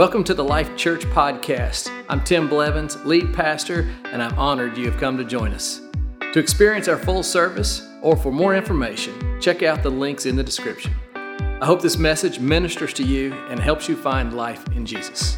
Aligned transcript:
Welcome 0.00 0.24
to 0.24 0.32
the 0.32 0.42
Life 0.42 0.78
Church 0.78 1.04
Podcast. 1.04 1.90
I'm 2.08 2.24
Tim 2.24 2.48
Blevins, 2.48 2.96
lead 3.04 3.34
pastor, 3.34 3.86
and 4.06 4.22
I'm 4.22 4.32
honored 4.38 4.78
you 4.78 4.90
have 4.90 4.98
come 4.98 5.18
to 5.18 5.24
join 5.24 5.52
us. 5.52 5.82
To 6.32 6.38
experience 6.38 6.88
our 6.88 6.96
full 6.96 7.22
service 7.22 7.86
or 8.00 8.16
for 8.16 8.32
more 8.32 8.54
information, 8.54 9.38
check 9.42 9.62
out 9.62 9.82
the 9.82 9.90
links 9.90 10.24
in 10.24 10.36
the 10.36 10.42
description. 10.42 10.94
I 11.14 11.66
hope 11.66 11.82
this 11.82 11.98
message 11.98 12.40
ministers 12.40 12.94
to 12.94 13.02
you 13.02 13.34
and 13.50 13.60
helps 13.60 13.90
you 13.90 13.94
find 13.94 14.34
life 14.34 14.66
in 14.68 14.86
Jesus. 14.86 15.36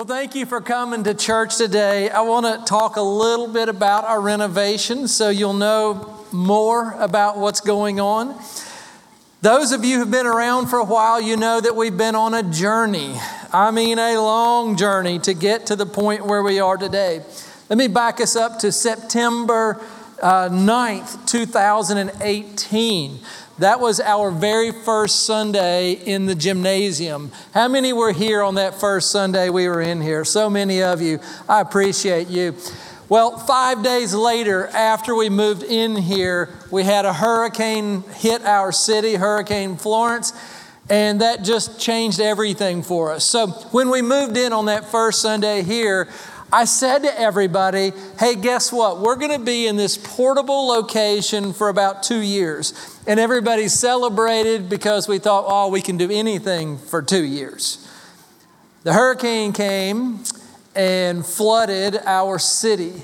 Well, 0.00 0.06
thank 0.06 0.34
you 0.34 0.46
for 0.46 0.62
coming 0.62 1.04
to 1.04 1.12
church 1.12 1.58
today. 1.58 2.08
I 2.08 2.22
want 2.22 2.46
to 2.46 2.64
talk 2.64 2.96
a 2.96 3.02
little 3.02 3.46
bit 3.46 3.68
about 3.68 4.04
our 4.04 4.18
renovation 4.18 5.06
so 5.06 5.28
you'll 5.28 5.52
know 5.52 6.24
more 6.32 6.92
about 6.92 7.36
what's 7.36 7.60
going 7.60 8.00
on. 8.00 8.34
Those 9.42 9.72
of 9.72 9.84
you 9.84 9.98
who've 9.98 10.10
been 10.10 10.24
around 10.24 10.68
for 10.68 10.78
a 10.78 10.84
while, 10.84 11.20
you 11.20 11.36
know 11.36 11.60
that 11.60 11.76
we've 11.76 11.98
been 11.98 12.14
on 12.14 12.32
a 12.32 12.42
journey. 12.42 13.14
I 13.52 13.70
mean, 13.72 13.98
a 13.98 14.16
long 14.16 14.78
journey 14.78 15.18
to 15.18 15.34
get 15.34 15.66
to 15.66 15.76
the 15.76 15.84
point 15.84 16.24
where 16.24 16.42
we 16.42 16.60
are 16.60 16.78
today. 16.78 17.22
Let 17.68 17.76
me 17.78 17.86
back 17.86 18.22
us 18.22 18.36
up 18.36 18.58
to 18.60 18.72
September 18.72 19.84
uh, 20.22 20.48
9th, 20.48 21.26
2018. 21.26 23.20
That 23.60 23.78
was 23.78 24.00
our 24.00 24.30
very 24.30 24.72
first 24.72 25.26
Sunday 25.26 25.92
in 25.92 26.24
the 26.24 26.34
gymnasium. 26.34 27.30
How 27.52 27.68
many 27.68 27.92
were 27.92 28.10
here 28.10 28.42
on 28.42 28.54
that 28.54 28.80
first 28.80 29.10
Sunday 29.10 29.50
we 29.50 29.68
were 29.68 29.82
in 29.82 30.00
here? 30.00 30.24
So 30.24 30.48
many 30.48 30.82
of 30.82 31.02
you. 31.02 31.20
I 31.46 31.60
appreciate 31.60 32.28
you. 32.28 32.54
Well, 33.10 33.36
five 33.36 33.82
days 33.82 34.14
later, 34.14 34.66
after 34.68 35.14
we 35.14 35.28
moved 35.28 35.62
in 35.62 35.94
here, 35.94 36.48
we 36.70 36.84
had 36.84 37.04
a 37.04 37.12
hurricane 37.12 38.02
hit 38.14 38.42
our 38.46 38.72
city, 38.72 39.16
Hurricane 39.16 39.76
Florence, 39.76 40.32
and 40.88 41.20
that 41.20 41.44
just 41.44 41.78
changed 41.78 42.18
everything 42.18 42.82
for 42.82 43.12
us. 43.12 43.26
So 43.26 43.48
when 43.72 43.90
we 43.90 44.00
moved 44.00 44.38
in 44.38 44.54
on 44.54 44.64
that 44.66 44.86
first 44.86 45.20
Sunday 45.20 45.62
here, 45.64 46.08
I 46.52 46.64
said 46.64 47.02
to 47.04 47.20
everybody, 47.20 47.92
hey, 48.18 48.34
guess 48.34 48.72
what? 48.72 48.98
We're 48.98 49.16
going 49.16 49.38
to 49.38 49.44
be 49.44 49.68
in 49.68 49.76
this 49.76 49.96
portable 49.96 50.66
location 50.66 51.52
for 51.52 51.68
about 51.68 52.02
two 52.02 52.20
years. 52.20 52.98
And 53.06 53.20
everybody 53.20 53.68
celebrated 53.68 54.68
because 54.68 55.06
we 55.06 55.18
thought, 55.18 55.44
oh, 55.46 55.68
we 55.68 55.80
can 55.80 55.96
do 55.96 56.10
anything 56.10 56.78
for 56.78 57.02
two 57.02 57.24
years. 57.24 57.86
The 58.82 58.92
hurricane 58.92 59.52
came 59.52 60.24
and 60.74 61.24
flooded 61.24 61.96
our 62.04 62.38
city, 62.38 63.02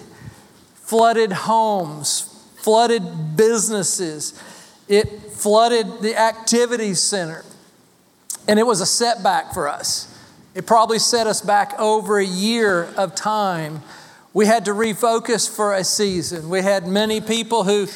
flooded 0.74 1.32
homes, 1.32 2.22
flooded 2.56 3.36
businesses. 3.36 4.42
It 4.88 5.20
flooded 5.32 6.00
the 6.00 6.16
activity 6.16 6.94
center. 6.94 7.44
And 8.48 8.58
it 8.58 8.66
was 8.66 8.80
a 8.80 8.86
setback 8.86 9.52
for 9.54 9.68
us. 9.68 10.12
It 10.56 10.64
probably 10.64 10.98
set 10.98 11.26
us 11.26 11.42
back 11.42 11.78
over 11.78 12.18
a 12.18 12.24
year 12.24 12.84
of 12.96 13.14
time. 13.14 13.82
We 14.32 14.46
had 14.46 14.64
to 14.64 14.70
refocus 14.70 15.54
for 15.54 15.74
a 15.74 15.84
season. 15.84 16.48
We 16.48 16.62
had 16.62 16.86
many 16.86 17.20
people 17.20 17.64
who, 17.64 17.86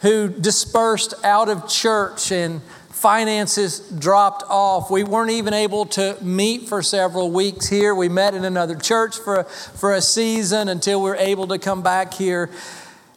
who 0.00 0.28
dispersed 0.28 1.14
out 1.22 1.48
of 1.48 1.68
church 1.68 2.32
and 2.32 2.60
finances 2.88 3.78
dropped 4.00 4.42
off. 4.48 4.90
We 4.90 5.04
weren't 5.04 5.30
even 5.30 5.54
able 5.54 5.86
to 5.86 6.18
meet 6.20 6.68
for 6.68 6.82
several 6.82 7.30
weeks 7.30 7.68
here. 7.68 7.94
We 7.94 8.08
met 8.08 8.34
in 8.34 8.44
another 8.44 8.74
church 8.74 9.16
for, 9.16 9.44
for 9.44 9.94
a 9.94 10.00
season 10.00 10.68
until 10.68 11.00
we 11.00 11.10
were 11.10 11.16
able 11.16 11.46
to 11.46 11.58
come 11.60 11.82
back 11.82 12.14
here. 12.14 12.50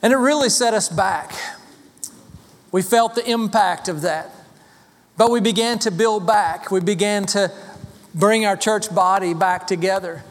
And 0.03 0.13
it 0.13 0.17
really 0.17 0.49
set 0.49 0.75
us 0.75 0.89
back. 0.89 1.33
We 2.71 2.83
felt 2.83 3.15
the 3.15 3.27
impact 3.27 3.87
of 3.87 4.01
that. 4.01 4.29
But 5.17 5.31
we 5.31 5.39
began 5.39 5.79
to 5.79 5.89
build 5.89 6.27
back. 6.27 6.69
We 6.69 6.81
began 6.81 7.25
to 7.27 7.51
bring 8.13 8.45
our 8.45 8.57
church 8.57 8.93
body 8.93 9.33
back 9.33 9.67
together. 9.67 10.23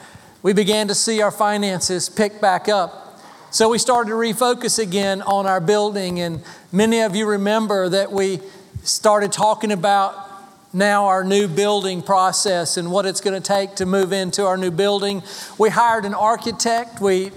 We 0.43 0.53
began 0.53 0.89
to 0.89 0.95
see 0.95 1.23
our 1.23 1.31
finances 1.31 2.09
pick 2.09 2.41
back 2.41 2.69
up. 2.69 3.21
So 3.51 3.69
we 3.69 3.79
started 3.79 4.11
to 4.11 4.17
refocus 4.17 4.79
again 4.79 5.23
on 5.23 5.47
our 5.47 5.61
building. 5.61 6.21
And 6.21 6.43
many 6.73 7.01
of 7.01 7.17
you 7.17 7.27
remember 7.27 7.89
that 7.89 8.13
we 8.13 8.41
started 8.85 9.33
talking 9.33 9.73
about 9.73 10.29
now 10.73 11.07
our 11.07 11.25
new 11.25 11.49
building 11.49 12.01
process 12.01 12.77
and 12.77 12.93
what 12.93 13.07
it's 13.07 13.21
going 13.21 13.41
to 13.41 13.47
take 13.47 13.75
to 13.77 13.87
move 13.87 14.13
into 14.13 14.47
our 14.47 14.57
new 14.57 14.71
building. 14.71 15.23
We 15.59 15.71
hired 15.71 16.05
an 16.05 16.15
architect. 16.15 17.01
We 17.01 17.33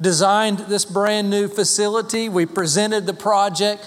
designed 0.00 0.58
this 0.58 0.84
brand 0.84 1.30
new 1.30 1.48
facility. 1.48 2.28
We 2.28 2.46
presented 2.46 3.06
the 3.06 3.14
project 3.14 3.86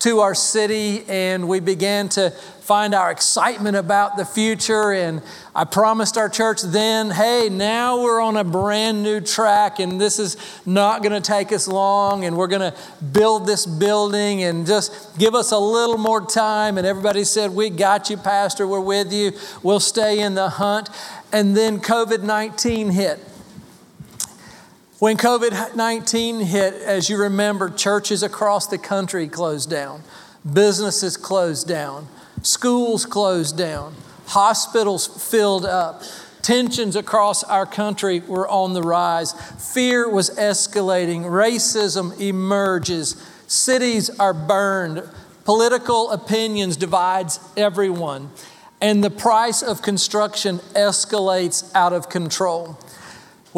to 0.00 0.20
our 0.20 0.34
city 0.34 1.04
and 1.08 1.48
we 1.48 1.60
began 1.60 2.08
to 2.08 2.30
find 2.68 2.94
our 2.94 3.10
excitement 3.10 3.76
about 3.76 4.16
the 4.18 4.24
future. 4.24 4.92
And 4.92 5.22
I 5.54 5.64
promised 5.64 6.18
our 6.18 6.28
church 6.28 6.60
then, 6.62 7.10
hey, 7.10 7.48
now 7.50 8.02
we're 8.02 8.20
on 8.20 8.36
a 8.36 8.44
brand 8.44 9.02
new 9.02 9.20
track 9.20 9.78
and 9.80 10.00
this 10.00 10.18
is 10.18 10.36
not 10.66 11.02
going 11.02 11.20
to 11.20 11.20
take 11.20 11.50
us 11.50 11.66
long 11.66 12.26
and 12.26 12.36
we're 12.36 12.46
going 12.46 12.72
to 12.72 12.78
build 13.12 13.46
this 13.46 13.64
building 13.64 14.42
and 14.42 14.66
just 14.66 15.18
give 15.18 15.34
us 15.34 15.50
a 15.50 15.58
little 15.58 15.96
more 15.96 16.20
time. 16.20 16.76
And 16.76 16.86
everybody 16.86 17.24
said, 17.24 17.52
we 17.52 17.70
got 17.70 18.10
you, 18.10 18.18
Pastor, 18.18 18.66
we're 18.68 18.80
with 18.80 19.12
you, 19.12 19.32
we'll 19.62 19.80
stay 19.80 20.20
in 20.20 20.34
the 20.34 20.50
hunt. 20.50 20.90
And 21.32 21.56
then 21.56 21.80
COVID 21.80 22.22
19 22.22 22.90
hit. 22.90 23.18
When 24.98 25.16
COVID 25.16 25.76
19 25.76 26.40
hit, 26.40 26.74
as 26.74 27.08
you 27.08 27.18
remember, 27.18 27.70
churches 27.70 28.24
across 28.24 28.66
the 28.66 28.78
country 28.78 29.28
closed 29.28 29.70
down, 29.70 30.02
businesses 30.52 31.16
closed 31.16 31.68
down, 31.68 32.08
schools 32.42 33.06
closed 33.06 33.56
down, 33.56 33.94
hospitals 34.26 35.06
filled 35.30 35.64
up. 35.64 36.02
Tensions 36.42 36.96
across 36.96 37.44
our 37.44 37.64
country 37.64 38.20
were 38.20 38.48
on 38.48 38.72
the 38.72 38.82
rise. 38.82 39.34
Fear 39.72 40.08
was 40.08 40.30
escalating. 40.30 41.22
Racism 41.22 42.18
emerges. 42.20 43.14
Cities 43.46 44.10
are 44.18 44.34
burned. 44.34 45.08
Political 45.44 46.10
opinions 46.10 46.76
divides 46.76 47.38
everyone. 47.56 48.30
And 48.80 49.04
the 49.04 49.10
price 49.10 49.62
of 49.62 49.80
construction 49.80 50.58
escalates 50.74 51.70
out 51.74 51.92
of 51.92 52.08
control. 52.08 52.78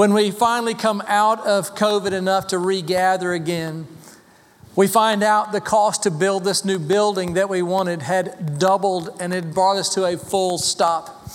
When 0.00 0.14
we 0.14 0.30
finally 0.30 0.72
come 0.72 1.02
out 1.06 1.46
of 1.46 1.74
COVID 1.74 2.12
enough 2.12 2.46
to 2.46 2.58
regather 2.58 3.34
again, 3.34 3.86
we 4.74 4.86
find 4.86 5.22
out 5.22 5.52
the 5.52 5.60
cost 5.60 6.04
to 6.04 6.10
build 6.10 6.42
this 6.42 6.64
new 6.64 6.78
building 6.78 7.34
that 7.34 7.50
we 7.50 7.60
wanted 7.60 8.00
had 8.00 8.58
doubled 8.58 9.10
and 9.20 9.34
it 9.34 9.52
brought 9.52 9.76
us 9.76 9.92
to 9.96 10.06
a 10.06 10.16
full 10.16 10.56
stop. 10.56 11.28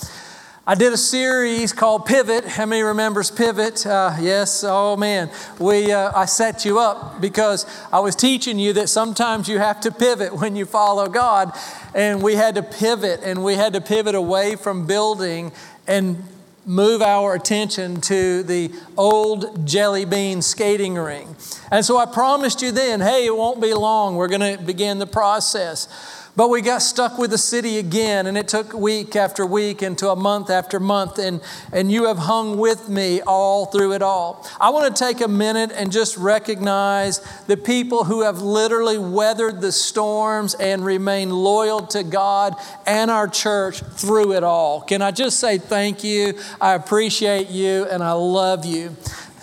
I 0.66 0.74
did 0.74 0.92
a 0.92 0.96
series 0.96 1.72
called 1.72 2.06
Pivot. 2.06 2.44
How 2.44 2.66
many 2.66 2.82
remembers 2.82 3.30
Pivot? 3.30 3.86
Uh, 3.86 4.16
yes. 4.20 4.64
Oh 4.66 4.96
man, 4.96 5.30
we 5.60 5.92
uh, 5.92 6.10
I 6.12 6.24
set 6.24 6.64
you 6.64 6.80
up 6.80 7.20
because 7.20 7.66
I 7.92 8.00
was 8.00 8.16
teaching 8.16 8.58
you 8.58 8.72
that 8.72 8.88
sometimes 8.88 9.48
you 9.48 9.60
have 9.60 9.80
to 9.82 9.92
pivot 9.92 10.34
when 10.34 10.56
you 10.56 10.66
follow 10.66 11.08
God, 11.08 11.56
and 11.94 12.20
we 12.20 12.34
had 12.34 12.56
to 12.56 12.64
pivot 12.64 13.20
and 13.22 13.44
we 13.44 13.54
had 13.54 13.74
to 13.74 13.80
pivot 13.80 14.16
away 14.16 14.56
from 14.56 14.88
building 14.88 15.52
and 15.86 16.20
move 16.66 17.00
our 17.00 17.34
attention 17.34 18.00
to 18.02 18.42
the 18.42 18.72
old 18.96 19.66
jelly 19.66 20.04
bean 20.04 20.42
skating 20.42 20.96
rink. 20.96 21.28
And 21.70 21.84
so 21.84 21.96
I 21.96 22.06
promised 22.06 22.60
you 22.60 22.72
then, 22.72 23.00
hey, 23.00 23.26
it 23.26 23.34
won't 23.34 23.62
be 23.62 23.72
long. 23.72 24.16
We're 24.16 24.28
going 24.28 24.58
to 24.58 24.62
begin 24.62 24.98
the 24.98 25.06
process. 25.06 25.88
But 26.36 26.50
we 26.50 26.60
got 26.60 26.82
stuck 26.82 27.16
with 27.16 27.30
the 27.30 27.38
city 27.38 27.78
again, 27.78 28.26
and 28.26 28.36
it 28.36 28.46
took 28.46 28.74
week 28.74 29.16
after 29.16 29.46
week 29.46 29.82
into 29.82 30.10
a 30.10 30.16
month 30.16 30.50
after 30.50 30.78
month, 30.78 31.18
and, 31.18 31.40
and 31.72 31.90
you 31.90 32.04
have 32.04 32.18
hung 32.18 32.58
with 32.58 32.90
me 32.90 33.22
all 33.22 33.64
through 33.64 33.94
it 33.94 34.02
all. 34.02 34.46
I 34.60 34.68
want 34.68 34.94
to 34.94 35.04
take 35.04 35.22
a 35.22 35.28
minute 35.28 35.72
and 35.74 35.90
just 35.90 36.18
recognize 36.18 37.20
the 37.46 37.56
people 37.56 38.04
who 38.04 38.22
have 38.22 38.42
literally 38.42 38.98
weathered 38.98 39.62
the 39.62 39.72
storms 39.72 40.52
and 40.52 40.84
remained 40.84 41.32
loyal 41.32 41.86
to 41.86 42.04
God 42.04 42.54
and 42.86 43.10
our 43.10 43.28
church 43.28 43.80
through 43.80 44.34
it 44.34 44.44
all. 44.44 44.82
Can 44.82 45.00
I 45.00 45.12
just 45.12 45.40
say 45.40 45.56
thank 45.56 46.04
you? 46.04 46.38
I 46.60 46.74
appreciate 46.74 47.48
you, 47.48 47.86
and 47.86 48.02
I 48.04 48.12
love 48.12 48.66
you. 48.66 48.94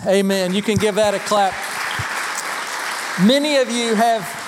Amen. 0.06 0.54
You 0.54 0.62
can 0.62 0.76
give 0.76 0.94
that 0.94 1.12
a 1.12 1.18
clap. 1.18 1.54
Many 3.26 3.56
of 3.56 3.68
you 3.68 3.96
have 3.96 4.43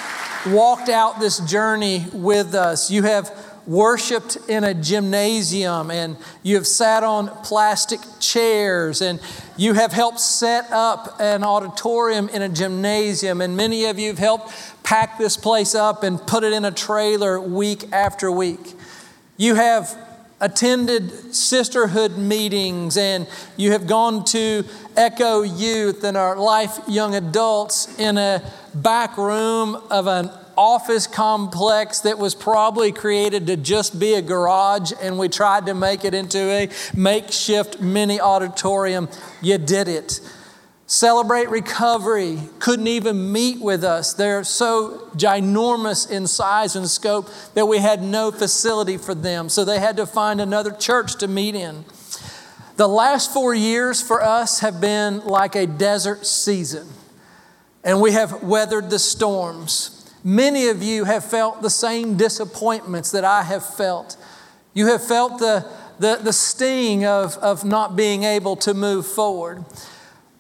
walked 0.47 0.89
out 0.89 1.21
this 1.21 1.39
journey 1.41 2.07
with 2.13 2.55
us. 2.55 2.91
You 2.91 3.03
have 3.03 3.31
worshiped 3.67 4.39
in 4.49 4.63
a 4.63 4.73
gymnasium 4.73 5.91
and 5.91 6.17
you 6.43 6.55
have 6.55 6.67
sat 6.67 7.03
on 7.03 7.29
plastic 7.43 8.01
chairs 8.21 9.03
and 9.03 9.21
you 9.57 9.75
have 9.75 9.93
helped 9.93 10.21
set 10.21 10.71
up 10.71 11.17
an 11.19 11.43
auditorium 11.43 12.29
in 12.29 12.43
a 12.43 12.49
gymnasium 12.49 13.41
and 13.41 13.57
many 13.57 13.87
of 13.87 13.99
you 13.99 14.09
have 14.09 14.19
helped 14.19 14.53
pack 14.85 15.19
this 15.19 15.37
place 15.37 15.75
up 15.75 16.05
and 16.05 16.25
put 16.27 16.45
it 16.45 16.53
in 16.53 16.65
a 16.65 16.71
trailer 16.71 17.41
week 17.41 17.93
after 17.93 18.31
week. 18.31 18.75
You 19.37 19.57
have 19.57 19.99
attended 20.41 21.35
sisterhood 21.35 22.17
meetings 22.17 22.97
and 22.97 23.27
you 23.57 23.73
have 23.73 23.87
gone 23.87 24.25
to 24.25 24.65
Echo 24.97 25.43
Youth 25.43 26.05
and 26.05 26.17
our 26.17 26.37
Life 26.37 26.79
Young 26.87 27.15
Adults 27.15 27.99
in 27.99 28.19
a 28.19 28.43
back 28.83 29.17
room 29.17 29.75
of 29.91 30.07
an 30.07 30.31
office 30.57 31.07
complex 31.07 32.01
that 32.01 32.19
was 32.19 32.35
probably 32.35 32.93
created 32.93 33.47
to 33.47 33.57
just 33.57 33.99
be 33.99 34.15
a 34.15 34.23
garage, 34.23 34.93
and 35.03 35.19
we 35.19 35.29
tried 35.29 35.67
to 35.67 35.75
make 35.75 36.05
it 36.05 36.15
into 36.15 36.39
a 36.39 36.69
makeshift 36.95 37.81
mini 37.81 38.21
auditorium. 38.21 39.09
You 39.43 39.59
did 39.59 39.89
it. 39.89 40.21
Celebrate 40.89 41.51
Recovery 41.51 42.39
couldn't 42.61 42.87
even 42.87 43.33
meet 43.33 43.61
with 43.61 43.83
us. 43.83 44.15
They're 44.15 44.45
so 44.45 45.09
ginormous 45.17 46.09
in 46.09 46.29
size 46.29 46.77
and 46.77 46.89
scope 46.89 47.29
that 47.55 47.67
we 47.67 47.79
had 47.79 48.03
no 48.03 48.31
facility 48.31 48.97
for 48.97 49.13
them. 49.13 49.49
So 49.49 49.65
they 49.65 49.81
had 49.81 49.97
to 49.97 50.07
find 50.07 50.41
another 50.41 50.71
church 50.71 51.17
to 51.17 51.27
meet 51.27 51.57
in. 51.57 51.85
The 52.77 52.87
last 52.87 53.33
four 53.33 53.53
years 53.53 54.01
for 54.01 54.23
us 54.23 54.61
have 54.61 54.81
been 54.81 55.21
like 55.21 55.57
a 55.57 55.67
desert 55.67 56.25
season, 56.25 56.87
and 57.87 58.01
we 58.01 58.11
have 58.11 58.43
weathered 58.43 58.91
the 58.91 58.99
storms. 58.99 60.13
Many 60.25 60.67
of 60.67 60.83
you 60.83 61.05
have 61.05 61.25
felt 61.25 61.63
the 61.63 61.71
same 61.71 62.17
disappointments 62.17 63.13
that 63.13 63.25
I 63.25 63.45
have 63.45 63.65
felt. 63.65 64.17
You 64.75 64.89
have 64.89 65.07
felt 65.07 65.39
the, 65.39 65.65
the, 66.01 66.17
the 66.21 66.33
sting 66.33 67.07
of, 67.07 67.37
of 67.37 67.65
not 67.65 67.95
being 67.95 68.25
able 68.25 68.57
to 68.57 68.75
move 68.75 69.07
forward. 69.07 69.65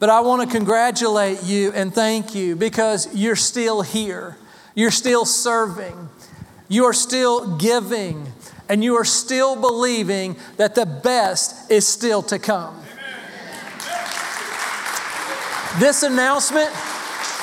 But 0.00 0.10
I 0.10 0.20
want 0.20 0.42
to 0.42 0.56
congratulate 0.56 1.44
you 1.44 1.70
and 1.72 1.94
thank 1.94 2.34
you 2.34 2.56
because 2.56 3.14
you're 3.14 3.36
still 3.36 3.82
here. 3.82 4.36
You're 4.74 4.90
still 4.90 5.24
serving. 5.24 6.08
You 6.68 6.84
are 6.86 6.92
still 6.92 7.56
giving. 7.56 8.32
And 8.68 8.82
you 8.82 8.96
are 8.96 9.04
still 9.04 9.54
believing 9.54 10.34
that 10.56 10.74
the 10.74 10.84
best 10.84 11.70
is 11.70 11.86
still 11.86 12.22
to 12.22 12.40
come. 12.40 12.82
This 15.78 16.02
announcement 16.02 16.74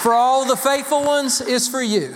for 0.04 0.14
all 0.14 0.46
the 0.46 0.58
faithful 0.58 1.04
ones 1.04 1.42
is 1.42 1.68
for 1.68 1.82
you. 1.82 2.16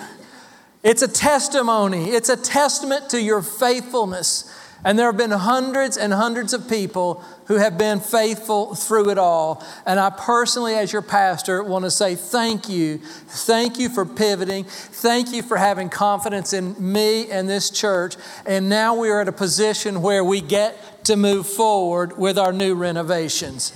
It's 0.84 1.02
a 1.02 1.08
testimony, 1.08 2.10
it's 2.12 2.30
a 2.30 2.38
testament 2.38 3.10
to 3.10 3.22
your 3.22 3.42
faithfulness 3.42 4.54
and 4.86 4.98
there 4.98 5.08
have 5.08 5.18
been 5.18 5.32
hundreds 5.32 5.98
and 5.98 6.14
hundreds 6.14 6.54
of 6.54 6.70
people 6.70 7.24
who 7.48 7.56
have 7.56 7.78
been 7.78 8.00
faithful 8.00 8.76
through 8.76 9.10
it 9.10 9.18
all. 9.18 9.64
And 9.86 10.00
I 10.00 10.10
personally, 10.12 10.76
as 10.76 10.94
your 10.94 11.02
pastor, 11.02 11.64
want 11.64 11.86
to 11.86 11.92
say 11.92 12.16
thank 12.16 12.70
you. 12.70 13.00
Thank 13.00 13.80
you 13.80 13.90
for 13.90 14.06
pivoting. 14.06 14.66
Thank 14.66 15.34
you 15.34 15.42
for 15.42 15.58
having 15.58 15.90
confidence 15.90 16.54
in 16.54 16.76
me 16.80 17.30
and 17.30 17.50
this 17.50 17.70
church. 17.70 18.16
And 18.46 18.70
now 18.70 18.96
we 18.96 19.10
are 19.10 19.22
at 19.22 19.28
a 19.28 19.34
position 19.34 20.02
where 20.02 20.24
we 20.24 20.42
get 20.42 21.04
to 21.06 21.16
move 21.16 21.48
forward 21.48 22.18
with 22.18 22.38
our 22.38 22.54
new 22.54 22.76
renovations. 22.76 23.74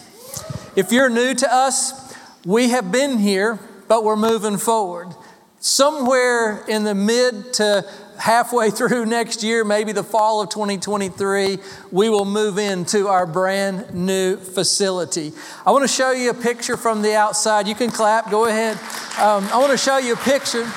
If 0.75 0.91
you're 0.91 1.09
new 1.09 1.33
to 1.33 1.53
us, 1.53 2.15
we 2.45 2.69
have 2.69 2.91
been 2.91 3.17
here, 3.17 3.59
but 3.91 4.05
we're 4.05 4.15
moving 4.15 4.55
forward. 4.55 5.13
Somewhere 5.59 6.63
in 6.69 6.85
the 6.85 6.95
mid 6.95 7.51
to 7.55 7.85
halfway 8.17 8.69
through 8.69 9.05
next 9.05 9.43
year, 9.43 9.65
maybe 9.65 9.91
the 9.91 10.01
fall 10.01 10.41
of 10.41 10.47
2023, 10.47 11.57
we 11.91 12.09
will 12.09 12.23
move 12.23 12.57
into 12.57 13.09
our 13.09 13.25
brand 13.25 13.93
new 13.93 14.37
facility. 14.37 15.33
I 15.65 15.71
want 15.71 15.83
to 15.83 15.93
show 15.93 16.11
you 16.11 16.29
a 16.29 16.33
picture 16.33 16.77
from 16.77 17.01
the 17.01 17.15
outside. 17.15 17.67
You 17.67 17.75
can 17.75 17.89
clap, 17.89 18.31
go 18.31 18.45
ahead. 18.45 18.77
Um, 19.19 19.43
I 19.51 19.57
want 19.57 19.71
to 19.71 19.77
show 19.77 19.97
you 19.97 20.13
a 20.13 20.15
picture. 20.15 20.71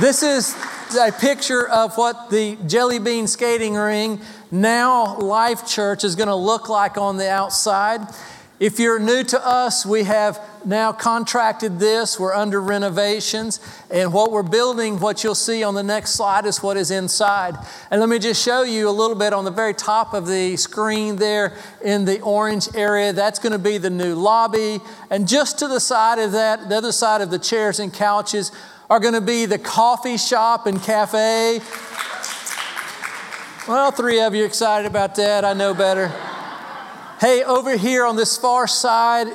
This 0.00 0.24
is 0.24 0.56
a 0.98 1.12
picture 1.12 1.68
of 1.68 1.96
what 1.96 2.30
the 2.30 2.58
Jelly 2.66 2.98
Bean 2.98 3.28
Skating 3.28 3.74
Rink, 3.74 4.20
now 4.50 5.18
Life 5.18 5.68
Church, 5.68 6.02
is 6.02 6.16
going 6.16 6.26
to 6.26 6.34
look 6.34 6.68
like 6.68 6.98
on 6.98 7.16
the 7.16 7.30
outside. 7.30 8.00
If 8.60 8.80
you're 8.80 8.98
new 8.98 9.22
to 9.22 9.46
us, 9.46 9.86
we 9.86 10.02
have 10.02 10.40
now 10.64 10.90
contracted 10.90 11.78
this. 11.78 12.18
We're 12.18 12.34
under 12.34 12.60
renovations. 12.60 13.60
And 13.88 14.12
what 14.12 14.32
we're 14.32 14.42
building, 14.42 14.98
what 14.98 15.22
you'll 15.22 15.36
see 15.36 15.62
on 15.62 15.74
the 15.74 15.84
next 15.84 16.10
slide, 16.10 16.44
is 16.44 16.60
what 16.60 16.76
is 16.76 16.90
inside. 16.90 17.54
And 17.90 18.00
let 18.00 18.08
me 18.08 18.18
just 18.18 18.42
show 18.42 18.64
you 18.64 18.88
a 18.88 18.90
little 18.90 19.14
bit 19.14 19.32
on 19.32 19.44
the 19.44 19.52
very 19.52 19.74
top 19.74 20.12
of 20.12 20.26
the 20.26 20.56
screen 20.56 21.16
there 21.16 21.56
in 21.84 22.04
the 22.04 22.20
orange 22.20 22.68
area. 22.74 23.12
That's 23.12 23.38
going 23.38 23.52
to 23.52 23.60
be 23.60 23.78
the 23.78 23.90
new 23.90 24.16
lobby. 24.16 24.80
And 25.08 25.28
just 25.28 25.60
to 25.60 25.68
the 25.68 25.78
side 25.78 26.18
of 26.18 26.32
that, 26.32 26.68
the 26.68 26.76
other 26.76 26.92
side 26.92 27.20
of 27.20 27.30
the 27.30 27.38
chairs 27.38 27.78
and 27.78 27.94
couches, 27.94 28.50
are 28.90 28.98
going 28.98 29.14
to 29.14 29.20
be 29.20 29.44
the 29.44 29.58
coffee 29.58 30.16
shop 30.16 30.66
and 30.66 30.82
cafe. 30.82 31.60
Well, 33.68 33.90
three 33.90 34.20
of 34.20 34.34
you 34.34 34.44
excited 34.46 34.86
about 34.86 35.14
that. 35.16 35.44
I 35.44 35.52
know 35.52 35.74
better. 35.74 36.10
Hey, 37.20 37.42
over 37.42 37.76
here 37.76 38.06
on 38.06 38.14
this 38.14 38.38
far 38.38 38.68
side 38.68 39.26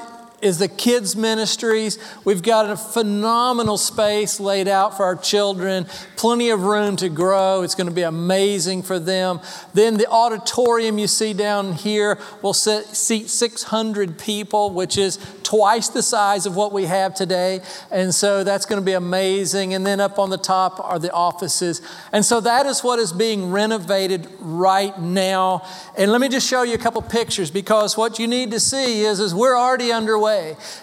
is 0.43 0.59
the 0.59 0.67
kids' 0.67 1.15
ministries. 1.15 1.97
We've 2.25 2.43
got 2.43 2.69
a 2.69 2.75
phenomenal 2.75 3.77
space 3.77 4.41
laid 4.41 4.67
out 4.67 4.97
for 4.97 5.03
our 5.03 5.15
children, 5.15 5.85
plenty 6.17 6.49
of 6.49 6.63
room 6.63 6.97
to 6.97 7.07
grow. 7.07 7.61
It's 7.61 7.75
going 7.75 7.87
to 7.87 7.93
be 7.93 8.01
amazing 8.01 8.83
for 8.83 8.99
them. 8.99 9.39
Then 9.73 9.97
the 9.97 10.07
auditorium 10.07 10.97
you 10.97 11.07
see 11.07 11.33
down 11.33 11.73
here 11.73 12.19
will 12.41 12.53
seat 12.53 13.29
600 13.29 14.19
people, 14.19 14.71
which 14.71 14.97
is 14.97 15.17
twice 15.43 15.87
the 15.87 16.03
size 16.03 16.45
of 16.45 16.55
what 16.55 16.73
we 16.73 16.85
have 16.85 17.15
today. 17.15 17.61
And 17.89 18.13
so 18.13 18.43
that's 18.43 18.65
going 18.65 18.81
to 18.81 18.85
be 18.85 18.93
amazing. 18.93 19.73
And 19.73 19.85
then 19.85 20.01
up 20.01 20.19
on 20.19 20.29
the 20.29 20.37
top 20.37 20.79
are 20.79 20.99
the 20.99 21.11
offices. 21.11 21.81
And 22.11 22.25
so 22.25 22.41
that 22.41 22.65
is 22.65 22.83
what 22.83 22.99
is 22.99 23.13
being 23.13 23.49
renovated 23.51 24.27
right 24.39 24.99
now. 24.99 25.65
And 25.97 26.11
let 26.11 26.19
me 26.19 26.27
just 26.27 26.49
show 26.49 26.63
you 26.63 26.73
a 26.73 26.77
couple 26.77 27.01
pictures 27.01 27.49
because 27.49 27.95
what 27.95 28.19
you 28.19 28.27
need 28.27 28.51
to 28.51 28.59
see 28.59 29.03
is, 29.03 29.21
is 29.21 29.33
we're 29.33 29.57
already 29.57 29.91
underway. 29.93 30.32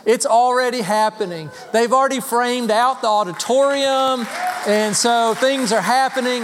It's 0.04 0.26
already 0.26 0.80
happening. 0.80 1.50
They've 1.72 1.92
already 1.92 2.20
framed 2.20 2.70
out 2.70 3.02
the 3.02 3.08
auditorium. 3.08 4.26
And 4.66 4.94
so 4.96 5.34
things 5.34 5.72
are 5.72 5.80
happening. 5.80 6.42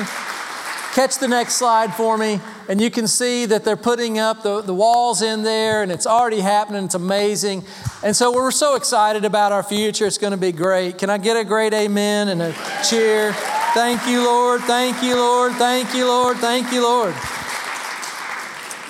Catch 0.94 1.18
the 1.18 1.28
next 1.28 1.54
slide 1.54 1.94
for 1.94 2.16
me 2.16 2.40
and 2.68 2.80
you 2.80 2.90
can 2.90 3.06
see 3.06 3.46
that 3.46 3.64
they're 3.64 3.76
putting 3.76 4.18
up 4.18 4.42
the, 4.42 4.60
the 4.60 4.74
walls 4.74 5.22
in 5.22 5.42
there, 5.42 5.82
and 5.82 5.92
it's 5.92 6.06
already 6.06 6.40
happening. 6.40 6.84
It's 6.84 6.94
amazing. 6.94 7.64
And 8.02 8.14
so 8.14 8.32
we're 8.32 8.50
so 8.50 8.74
excited 8.74 9.24
about 9.24 9.52
our 9.52 9.62
future. 9.62 10.06
It's 10.06 10.18
going 10.18 10.32
to 10.32 10.36
be 10.36 10.52
great. 10.52 10.98
Can 10.98 11.10
I 11.10 11.18
get 11.18 11.36
a 11.36 11.44
great 11.44 11.72
amen 11.72 12.28
and 12.28 12.42
a 12.42 12.52
cheer? 12.88 13.32
Thank 13.74 14.06
you, 14.06 14.24
Lord. 14.24 14.62
Thank 14.62 15.02
you, 15.02 15.16
Lord. 15.16 15.52
Thank 15.52 15.94
you, 15.94 16.06
Lord. 16.06 16.38
Thank 16.38 16.72
you, 16.72 16.82
Lord. 16.82 17.14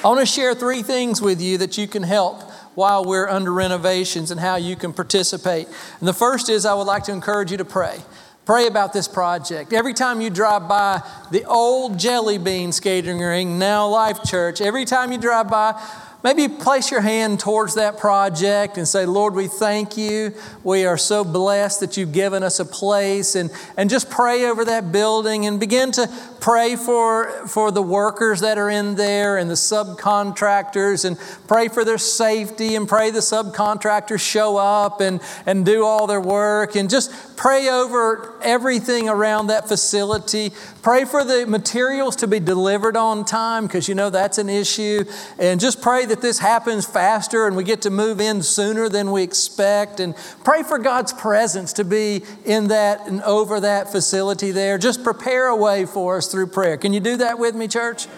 I 0.04 0.08
want 0.08 0.20
to 0.20 0.26
share 0.26 0.54
three 0.54 0.82
things 0.82 1.20
with 1.20 1.40
you 1.40 1.58
that 1.58 1.76
you 1.76 1.86
can 1.86 2.02
help 2.02 2.42
while 2.76 3.04
we're 3.04 3.28
under 3.28 3.52
renovations 3.52 4.30
and 4.30 4.38
how 4.38 4.54
you 4.54 4.76
can 4.76 4.92
participate. 4.92 5.66
And 5.98 6.06
the 6.06 6.12
first 6.12 6.48
is 6.48 6.64
I 6.64 6.74
would 6.74 6.86
like 6.86 7.02
to 7.04 7.12
encourage 7.12 7.50
you 7.50 7.56
to 7.56 7.64
pray. 7.64 7.98
Pray 8.44 8.68
about 8.68 8.92
this 8.92 9.08
project. 9.08 9.72
Every 9.72 9.92
time 9.92 10.20
you 10.20 10.30
drive 10.30 10.68
by 10.68 11.02
the 11.32 11.44
old 11.46 11.98
Jelly 11.98 12.38
Bean 12.38 12.70
skating 12.70 13.18
rink, 13.18 13.50
now 13.50 13.88
Life 13.88 14.22
Church, 14.22 14.60
every 14.60 14.84
time 14.84 15.10
you 15.10 15.18
drive 15.18 15.50
by, 15.50 15.82
Maybe 16.26 16.48
place 16.48 16.90
your 16.90 17.02
hand 17.02 17.38
towards 17.38 17.76
that 17.76 17.98
project 17.98 18.78
and 18.78 18.88
say, 18.88 19.06
Lord, 19.06 19.34
we 19.34 19.46
thank 19.46 19.96
you. 19.96 20.34
We 20.64 20.84
are 20.84 20.98
so 20.98 21.22
blessed 21.22 21.78
that 21.78 21.96
you've 21.96 22.10
given 22.10 22.42
us 22.42 22.58
a 22.58 22.64
place. 22.64 23.36
And, 23.36 23.48
and 23.76 23.88
just 23.88 24.10
pray 24.10 24.46
over 24.46 24.64
that 24.64 24.90
building 24.90 25.46
and 25.46 25.60
begin 25.60 25.92
to 25.92 26.08
pray 26.40 26.76
for, 26.76 27.46
for 27.48 27.70
the 27.70 27.82
workers 27.82 28.40
that 28.40 28.58
are 28.58 28.70
in 28.70 28.94
there 28.94 29.36
and 29.38 29.48
the 29.50 29.54
subcontractors 29.54 31.04
and 31.04 31.18
pray 31.46 31.68
for 31.68 31.84
their 31.84 31.98
safety 31.98 32.74
and 32.74 32.88
pray 32.88 33.10
the 33.10 33.20
subcontractors 33.20 34.20
show 34.20 34.56
up 34.56 35.00
and, 35.00 35.20
and 35.46 35.64
do 35.64 35.84
all 35.84 36.06
their 36.06 36.20
work. 36.20 36.76
And 36.76 36.88
just 36.90 37.36
pray 37.36 37.68
over 37.68 38.34
everything 38.42 39.08
around 39.08 39.48
that 39.48 39.68
facility. 39.68 40.52
Pray 40.82 41.04
for 41.04 41.24
the 41.24 41.46
materials 41.46 42.16
to 42.16 42.26
be 42.26 42.40
delivered 42.40 42.96
on 42.96 43.24
time 43.24 43.66
because 43.66 43.88
you 43.88 43.94
know 43.94 44.10
that's 44.10 44.38
an 44.38 44.48
issue. 44.48 45.04
And 45.38 45.60
just 45.60 45.80
pray 45.80 46.06
that 46.06 46.22
this 46.22 46.38
happens 46.38 46.86
faster 46.86 47.46
and 47.46 47.56
we 47.56 47.64
get 47.64 47.82
to 47.82 47.90
move 47.90 48.20
in 48.20 48.42
sooner 48.42 48.88
than 48.88 49.10
we 49.10 49.22
expect. 49.22 50.00
And 50.00 50.14
pray 50.44 50.62
for 50.62 50.78
God's 50.78 51.12
presence 51.12 51.72
to 51.74 51.84
be 51.84 52.22
in 52.44 52.68
that 52.68 53.06
and 53.06 53.22
over 53.22 53.60
that 53.60 53.90
facility 53.90 54.50
there. 54.50 54.78
Just 54.78 55.02
prepare 55.02 55.48
a 55.48 55.56
way 55.56 55.86
for 55.86 56.18
us 56.18 56.28
through 56.36 56.46
prayer. 56.48 56.76
Can 56.76 56.92
you 56.92 57.00
do 57.00 57.16
that 57.16 57.38
with 57.38 57.54
me, 57.54 57.66
church? 57.66 58.08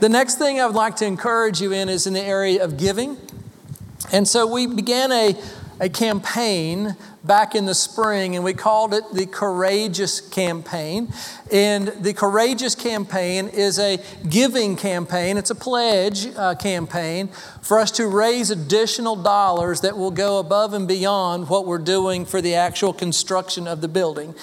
The 0.00 0.08
next 0.08 0.38
thing 0.38 0.60
I 0.60 0.66
would 0.66 0.74
like 0.74 0.96
to 0.96 1.06
encourage 1.06 1.60
you 1.60 1.70
in 1.70 1.88
is 1.88 2.04
in 2.04 2.12
the 2.12 2.20
area 2.20 2.64
of 2.64 2.76
giving. 2.76 3.16
And 4.12 4.26
so 4.26 4.44
we 4.44 4.66
began 4.66 5.12
a, 5.12 5.36
a 5.78 5.88
campaign 5.88 6.96
back 7.22 7.54
in 7.54 7.66
the 7.66 7.74
spring, 7.76 8.34
and 8.34 8.44
we 8.44 8.54
called 8.54 8.92
it 8.92 9.04
the 9.14 9.26
Courageous 9.26 10.20
Campaign. 10.20 11.12
And 11.52 11.86
the 12.00 12.12
Courageous 12.12 12.74
Campaign 12.74 13.46
is 13.46 13.78
a 13.78 14.02
giving 14.28 14.74
campaign, 14.74 15.36
it's 15.36 15.50
a 15.50 15.54
pledge 15.54 16.26
uh, 16.34 16.56
campaign 16.56 17.28
for 17.62 17.78
us 17.78 17.92
to 17.92 18.08
raise 18.08 18.50
additional 18.50 19.14
dollars 19.14 19.82
that 19.82 19.96
will 19.96 20.10
go 20.10 20.40
above 20.40 20.74
and 20.74 20.88
beyond 20.88 21.48
what 21.48 21.68
we're 21.68 21.78
doing 21.78 22.26
for 22.26 22.42
the 22.42 22.56
actual 22.56 22.92
construction 22.92 23.68
of 23.68 23.80
the 23.80 23.86
building. 23.86 24.34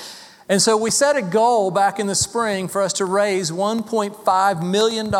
And 0.51 0.62
so 0.62 0.75
we 0.75 0.91
set 0.91 1.15
a 1.15 1.22
goal 1.22 1.72
back 1.72 1.98
in 1.98 2.08
the 2.08 2.13
spring 2.13 2.67
for 2.67 2.81
us 2.81 2.91
to 2.93 3.05
raise 3.05 3.51
$1.5 3.51 4.70
million 4.70 5.15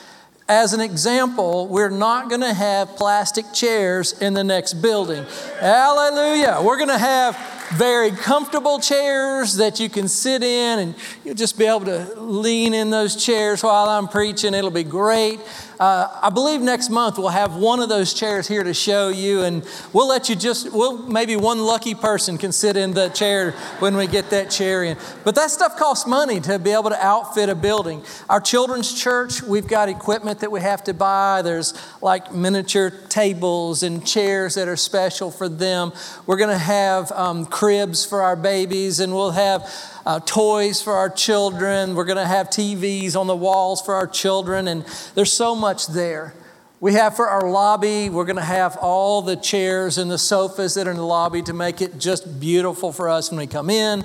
As 0.50 0.74
an 0.74 0.82
example, 0.82 1.66
we're 1.66 1.88
not 1.88 2.28
going 2.28 2.42
to 2.42 2.52
have 2.52 2.94
plastic 2.96 3.54
chairs 3.54 4.12
in 4.20 4.34
the 4.34 4.44
next 4.44 4.74
building. 4.74 5.24
Hallelujah. 5.58 6.60
We're 6.62 6.76
going 6.76 6.88
to 6.90 6.98
have 6.98 7.36
very 7.74 8.10
comfortable 8.10 8.80
chairs 8.80 9.56
that 9.56 9.80
you 9.80 9.88
can 9.88 10.08
sit 10.08 10.42
in 10.42 10.78
and 10.78 10.94
you'll 11.24 11.34
just 11.34 11.58
be 11.58 11.66
able 11.66 11.84
to 11.86 12.20
lean 12.20 12.72
in 12.72 12.90
those 12.90 13.16
chairs 13.16 13.62
while 13.62 13.88
I'm 13.88 14.08
preaching. 14.08 14.54
It'll 14.54 14.70
be 14.70 14.84
great. 14.84 15.40
Uh, 15.78 16.08
I 16.22 16.30
believe 16.30 16.60
next 16.60 16.90
month 16.90 17.18
we'll 17.18 17.28
have 17.28 17.54
one 17.54 17.78
of 17.78 17.88
those 17.88 18.12
chairs 18.12 18.48
here 18.48 18.64
to 18.64 18.74
show 18.74 19.10
you, 19.10 19.42
and 19.42 19.64
we'll 19.92 20.08
let 20.08 20.28
you 20.28 20.34
just, 20.34 20.72
we'll, 20.72 21.06
maybe 21.06 21.36
one 21.36 21.60
lucky 21.60 21.94
person 21.94 22.36
can 22.36 22.50
sit 22.50 22.76
in 22.76 22.94
the 22.94 23.10
chair 23.10 23.52
when 23.78 23.96
we 23.96 24.08
get 24.08 24.30
that 24.30 24.50
chair 24.50 24.82
in. 24.82 24.96
But 25.22 25.36
that 25.36 25.50
stuff 25.50 25.76
costs 25.76 26.06
money 26.06 26.40
to 26.40 26.58
be 26.58 26.70
able 26.70 26.90
to 26.90 27.04
outfit 27.04 27.48
a 27.48 27.54
building. 27.54 28.02
Our 28.28 28.40
children's 28.40 28.92
church, 29.00 29.40
we've 29.40 29.68
got 29.68 29.88
equipment 29.88 30.40
that 30.40 30.50
we 30.50 30.60
have 30.60 30.82
to 30.84 30.94
buy. 30.94 31.42
There's 31.42 31.74
like 32.02 32.34
miniature 32.34 32.90
tables 32.90 33.84
and 33.84 34.04
chairs 34.04 34.56
that 34.56 34.66
are 34.66 34.76
special 34.76 35.30
for 35.30 35.48
them. 35.48 35.92
We're 36.26 36.38
going 36.38 36.50
to 36.50 36.58
have 36.58 37.12
um, 37.12 37.46
cribs 37.46 38.04
for 38.04 38.22
our 38.22 38.34
babies, 38.36 38.98
and 38.98 39.14
we'll 39.14 39.30
have 39.30 39.72
uh, 40.08 40.18
toys 40.20 40.80
for 40.80 40.94
our 40.94 41.10
children. 41.10 41.94
We're 41.94 42.06
going 42.06 42.16
to 42.16 42.24
have 42.24 42.48
TVs 42.48 43.14
on 43.14 43.26
the 43.26 43.36
walls 43.36 43.82
for 43.82 43.94
our 43.94 44.06
children, 44.06 44.66
and 44.66 44.82
there's 45.14 45.34
so 45.34 45.54
much 45.54 45.86
there. 45.86 46.32
We 46.80 46.94
have 46.94 47.14
for 47.14 47.28
our 47.28 47.50
lobby, 47.50 48.08
we're 48.08 48.24
going 48.24 48.36
to 48.36 48.42
have 48.42 48.78
all 48.80 49.20
the 49.20 49.36
chairs 49.36 49.98
and 49.98 50.10
the 50.10 50.16
sofas 50.16 50.74
that 50.74 50.88
are 50.88 50.92
in 50.92 50.96
the 50.96 51.04
lobby 51.04 51.42
to 51.42 51.52
make 51.52 51.82
it 51.82 51.98
just 51.98 52.40
beautiful 52.40 52.90
for 52.90 53.10
us 53.10 53.30
when 53.30 53.38
we 53.38 53.46
come 53.46 53.68
in. 53.68 54.02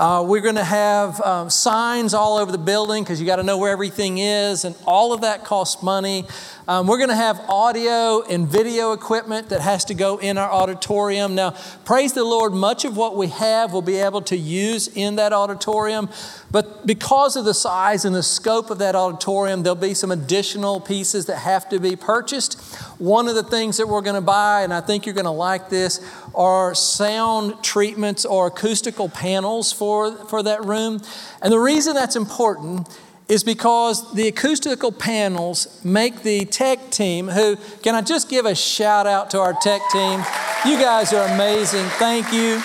Uh, 0.00 0.22
we're 0.22 0.40
going 0.40 0.54
to 0.54 0.64
have 0.64 1.20
um, 1.20 1.50
signs 1.50 2.14
all 2.14 2.38
over 2.38 2.50
the 2.50 2.56
building 2.56 3.04
because 3.04 3.20
you 3.20 3.26
got 3.26 3.36
to 3.36 3.42
know 3.42 3.58
where 3.58 3.70
everything 3.70 4.16
is, 4.16 4.64
and 4.64 4.74
all 4.86 5.12
of 5.12 5.20
that 5.20 5.44
costs 5.44 5.82
money. 5.82 6.24
Um, 6.66 6.86
we're 6.86 6.96
going 6.96 7.10
to 7.10 7.14
have 7.16 7.38
audio 7.50 8.22
and 8.22 8.48
video 8.48 8.92
equipment 8.92 9.50
that 9.50 9.60
has 9.60 9.84
to 9.86 9.94
go 9.94 10.16
in 10.16 10.38
our 10.38 10.50
auditorium. 10.50 11.34
Now, 11.34 11.50
praise 11.84 12.14
the 12.14 12.24
Lord, 12.24 12.54
much 12.54 12.86
of 12.86 12.96
what 12.96 13.14
we 13.14 13.26
have 13.26 13.74
we'll 13.74 13.82
be 13.82 13.96
able 13.96 14.22
to 14.22 14.38
use 14.38 14.88
in 14.88 15.16
that 15.16 15.34
auditorium, 15.34 16.08
but 16.50 16.86
because 16.86 17.36
of 17.36 17.44
the 17.44 17.52
size 17.52 18.06
and 18.06 18.16
the 18.16 18.22
scope 18.22 18.70
of 18.70 18.78
that 18.78 18.94
auditorium, 18.94 19.64
there'll 19.64 19.76
be 19.76 19.92
some 19.92 20.10
additional 20.10 20.80
pieces 20.80 21.26
that 21.26 21.36
have 21.36 21.68
to 21.68 21.78
be 21.78 21.94
purchased. 21.94 22.58
One 22.98 23.28
of 23.28 23.34
the 23.34 23.42
things 23.42 23.76
that 23.76 23.86
we're 23.86 24.00
going 24.00 24.14
to 24.14 24.20
buy, 24.22 24.62
and 24.62 24.72
I 24.72 24.80
think 24.80 25.04
you're 25.04 25.14
going 25.14 25.24
to 25.26 25.30
like 25.30 25.68
this, 25.68 26.00
are 26.34 26.74
sound 26.74 27.62
treatments 27.62 28.24
or 28.24 28.46
acoustical 28.46 29.08
panels 29.08 29.72
for, 29.72 29.89
for 30.28 30.42
that 30.42 30.64
room. 30.64 31.00
And 31.42 31.52
the 31.52 31.58
reason 31.58 31.94
that's 31.94 32.16
important 32.16 32.88
is 33.28 33.44
because 33.44 34.12
the 34.14 34.26
acoustical 34.26 34.90
panels 34.90 35.80
make 35.84 36.22
the 36.22 36.44
tech 36.46 36.90
team, 36.90 37.28
who, 37.28 37.56
can 37.82 37.94
I 37.94 38.02
just 38.02 38.28
give 38.28 38.44
a 38.44 38.56
shout 38.56 39.06
out 39.06 39.30
to 39.30 39.40
our 39.40 39.52
tech 39.52 39.80
team? 39.92 40.18
You 40.66 40.76
guys 40.78 41.12
are 41.12 41.26
amazing. 41.32 41.84
Thank 41.98 42.32
you. 42.32 42.60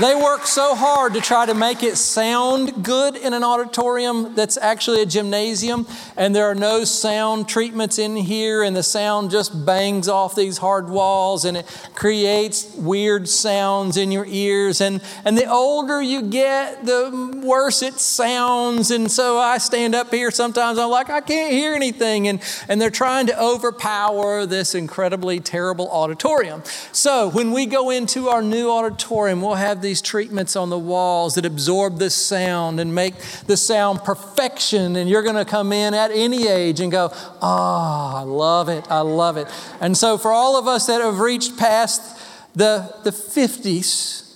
They 0.00 0.14
work 0.14 0.46
so 0.46 0.76
hard 0.76 1.14
to 1.14 1.20
try 1.20 1.44
to 1.46 1.54
make 1.54 1.82
it 1.82 1.96
sound 1.96 2.84
good 2.84 3.16
in 3.16 3.32
an 3.32 3.42
auditorium 3.42 4.32
that's 4.36 4.56
actually 4.56 5.02
a 5.02 5.06
gymnasium, 5.06 5.88
and 6.16 6.36
there 6.36 6.46
are 6.46 6.54
no 6.54 6.84
sound 6.84 7.48
treatments 7.48 7.98
in 7.98 8.14
here, 8.14 8.62
and 8.62 8.76
the 8.76 8.84
sound 8.84 9.32
just 9.32 9.66
bangs 9.66 10.08
off 10.08 10.36
these 10.36 10.58
hard 10.58 10.88
walls 10.88 11.44
and 11.44 11.56
it 11.56 11.66
creates 11.94 12.72
weird 12.76 13.28
sounds 13.28 13.96
in 13.96 14.12
your 14.12 14.24
ears. 14.26 14.80
And, 14.80 15.02
and 15.24 15.36
the 15.36 15.50
older 15.50 16.00
you 16.00 16.22
get, 16.22 16.84
the 16.86 17.40
worse 17.42 17.82
it 17.82 17.94
sounds. 17.94 18.92
And 18.92 19.10
so 19.10 19.38
I 19.38 19.58
stand 19.58 19.96
up 19.96 20.12
here 20.12 20.30
sometimes, 20.30 20.78
I'm 20.78 20.90
like, 20.90 21.10
I 21.10 21.20
can't 21.20 21.52
hear 21.52 21.74
anything. 21.74 22.28
And, 22.28 22.40
and 22.68 22.80
they're 22.80 22.90
trying 22.90 23.26
to 23.26 23.42
overpower 23.42 24.46
this 24.46 24.76
incredibly 24.76 25.40
terrible 25.40 25.90
auditorium. 25.90 26.62
So 26.92 27.30
when 27.30 27.50
we 27.50 27.66
go 27.66 27.90
into 27.90 28.28
our 28.28 28.42
new 28.42 28.70
auditorium, 28.70 29.42
we'll 29.42 29.54
have 29.54 29.82
these 29.88 30.02
treatments 30.02 30.54
on 30.54 30.68
the 30.68 30.78
walls 30.78 31.36
that 31.36 31.46
absorb 31.46 31.98
this 31.98 32.14
sound 32.14 32.78
and 32.78 32.94
make 32.94 33.14
the 33.46 33.56
sound 33.56 34.04
perfection. 34.04 34.96
And 34.96 35.08
you're 35.08 35.22
going 35.22 35.36
to 35.36 35.46
come 35.46 35.72
in 35.72 35.94
at 35.94 36.10
any 36.10 36.46
age 36.46 36.80
and 36.80 36.92
go, 36.92 37.08
Oh, 37.40 38.12
I 38.14 38.22
love 38.22 38.68
it. 38.68 38.84
I 38.90 39.00
love 39.00 39.38
it. 39.38 39.48
And 39.80 39.96
so, 39.96 40.18
for 40.18 40.30
all 40.30 40.58
of 40.58 40.68
us 40.68 40.86
that 40.88 41.00
have 41.00 41.20
reached 41.20 41.56
past 41.56 42.02
the, 42.54 42.94
the 43.02 43.10
50s, 43.10 44.27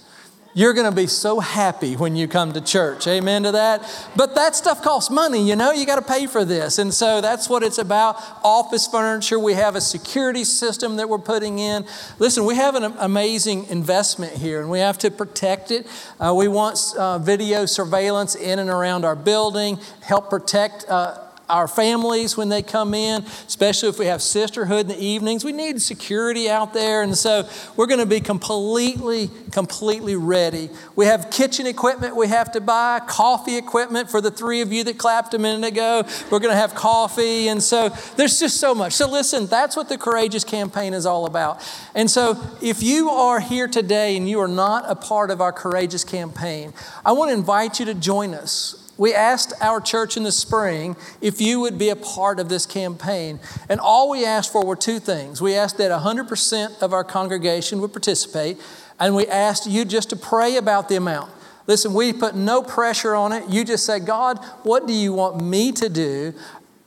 you're 0.54 0.74
going 0.74 0.88
to 0.88 0.94
be 0.94 1.06
so 1.06 1.40
happy 1.40 1.96
when 1.96 2.16
you 2.16 2.28
come 2.28 2.52
to 2.52 2.60
church. 2.60 3.06
Amen 3.06 3.44
to 3.44 3.52
that. 3.52 4.10
But 4.16 4.34
that 4.34 4.54
stuff 4.54 4.82
costs 4.82 5.10
money, 5.10 5.48
you 5.48 5.56
know, 5.56 5.72
you 5.72 5.86
got 5.86 5.96
to 5.96 6.02
pay 6.02 6.26
for 6.26 6.44
this. 6.44 6.78
And 6.78 6.92
so 6.92 7.20
that's 7.20 7.48
what 7.48 7.62
it's 7.62 7.78
about. 7.78 8.16
Office 8.44 8.86
furniture, 8.86 9.38
we 9.38 9.54
have 9.54 9.76
a 9.76 9.80
security 9.80 10.44
system 10.44 10.96
that 10.96 11.08
we're 11.08 11.18
putting 11.18 11.58
in. 11.58 11.86
Listen, 12.18 12.44
we 12.44 12.56
have 12.56 12.74
an 12.74 12.94
amazing 12.98 13.66
investment 13.68 14.34
here 14.34 14.60
and 14.60 14.70
we 14.70 14.80
have 14.80 14.98
to 14.98 15.10
protect 15.10 15.70
it. 15.70 15.86
Uh, 16.20 16.34
we 16.36 16.48
want 16.48 16.78
uh, 16.98 17.18
video 17.18 17.66
surveillance 17.66 18.34
in 18.34 18.58
and 18.58 18.68
around 18.68 19.04
our 19.04 19.16
building, 19.16 19.78
help 20.02 20.28
protect. 20.30 20.84
Uh, 20.88 21.21
our 21.48 21.68
families 21.68 22.36
when 22.36 22.48
they 22.48 22.62
come 22.62 22.94
in, 22.94 23.22
especially 23.46 23.88
if 23.88 23.98
we 23.98 24.06
have 24.06 24.22
sisterhood 24.22 24.82
in 24.82 24.88
the 24.88 25.02
evenings. 25.02 25.44
We 25.44 25.52
need 25.52 25.80
security 25.82 26.48
out 26.48 26.72
there. 26.72 27.02
And 27.02 27.16
so 27.16 27.48
we're 27.76 27.86
going 27.86 28.00
to 28.00 28.06
be 28.06 28.20
completely, 28.20 29.30
completely 29.50 30.16
ready. 30.16 30.70
We 30.96 31.06
have 31.06 31.30
kitchen 31.30 31.66
equipment 31.66 32.16
we 32.16 32.28
have 32.28 32.52
to 32.52 32.60
buy, 32.60 33.00
coffee 33.00 33.56
equipment 33.56 34.10
for 34.10 34.20
the 34.20 34.30
three 34.30 34.60
of 34.60 34.72
you 34.72 34.84
that 34.84 34.98
clapped 34.98 35.34
a 35.34 35.38
minute 35.38 35.66
ago. 35.66 36.04
We're 36.30 36.38
going 36.38 36.54
to 36.54 36.60
have 36.60 36.74
coffee. 36.74 37.48
And 37.48 37.62
so 37.62 37.90
there's 38.16 38.38
just 38.38 38.58
so 38.58 38.74
much. 38.74 38.92
So 38.92 39.08
listen, 39.08 39.46
that's 39.46 39.76
what 39.76 39.88
the 39.88 39.98
Courageous 39.98 40.44
campaign 40.44 40.94
is 40.94 41.06
all 41.06 41.26
about. 41.26 41.62
And 41.94 42.10
so 42.10 42.40
if 42.60 42.82
you 42.82 43.10
are 43.10 43.40
here 43.40 43.68
today 43.68 44.16
and 44.16 44.28
you 44.28 44.40
are 44.40 44.48
not 44.48 44.84
a 44.88 44.94
part 44.94 45.30
of 45.30 45.40
our 45.40 45.52
Courageous 45.52 46.04
campaign, 46.04 46.72
I 47.04 47.12
want 47.12 47.30
to 47.30 47.34
invite 47.34 47.80
you 47.80 47.86
to 47.86 47.94
join 47.94 48.34
us 48.34 48.81
we 49.02 49.12
asked 49.12 49.52
our 49.60 49.80
church 49.80 50.16
in 50.16 50.22
the 50.22 50.30
spring 50.30 50.94
if 51.20 51.40
you 51.40 51.58
would 51.58 51.76
be 51.76 51.88
a 51.88 51.96
part 51.96 52.38
of 52.38 52.48
this 52.48 52.66
campaign. 52.66 53.40
And 53.68 53.80
all 53.80 54.08
we 54.08 54.24
asked 54.24 54.52
for 54.52 54.64
were 54.64 54.76
two 54.76 55.00
things. 55.00 55.42
We 55.42 55.56
asked 55.56 55.76
that 55.78 55.90
100% 55.90 56.80
of 56.80 56.92
our 56.92 57.02
congregation 57.02 57.80
would 57.80 57.92
participate, 57.92 58.60
and 59.00 59.16
we 59.16 59.26
asked 59.26 59.66
you 59.66 59.84
just 59.84 60.10
to 60.10 60.16
pray 60.16 60.56
about 60.56 60.88
the 60.88 60.94
amount. 60.94 61.32
Listen, 61.66 61.94
we 61.94 62.12
put 62.12 62.36
no 62.36 62.62
pressure 62.62 63.16
on 63.16 63.32
it. 63.32 63.48
You 63.48 63.64
just 63.64 63.84
say, 63.84 63.98
God, 63.98 64.38
what 64.62 64.86
do 64.86 64.92
you 64.92 65.12
want 65.12 65.42
me 65.42 65.72
to 65.72 65.88
do? 65.88 66.32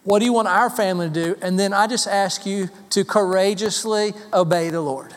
What 0.06 0.20
do 0.20 0.26
you 0.26 0.32
want 0.32 0.48
our 0.48 0.70
family 0.70 1.10
to 1.10 1.14
do? 1.14 1.36
And 1.42 1.60
then 1.60 1.74
I 1.74 1.86
just 1.86 2.08
ask 2.08 2.46
you 2.46 2.70
to 2.92 3.04
courageously 3.04 4.14
obey 4.32 4.70
the 4.70 4.80
Lord. 4.80 5.14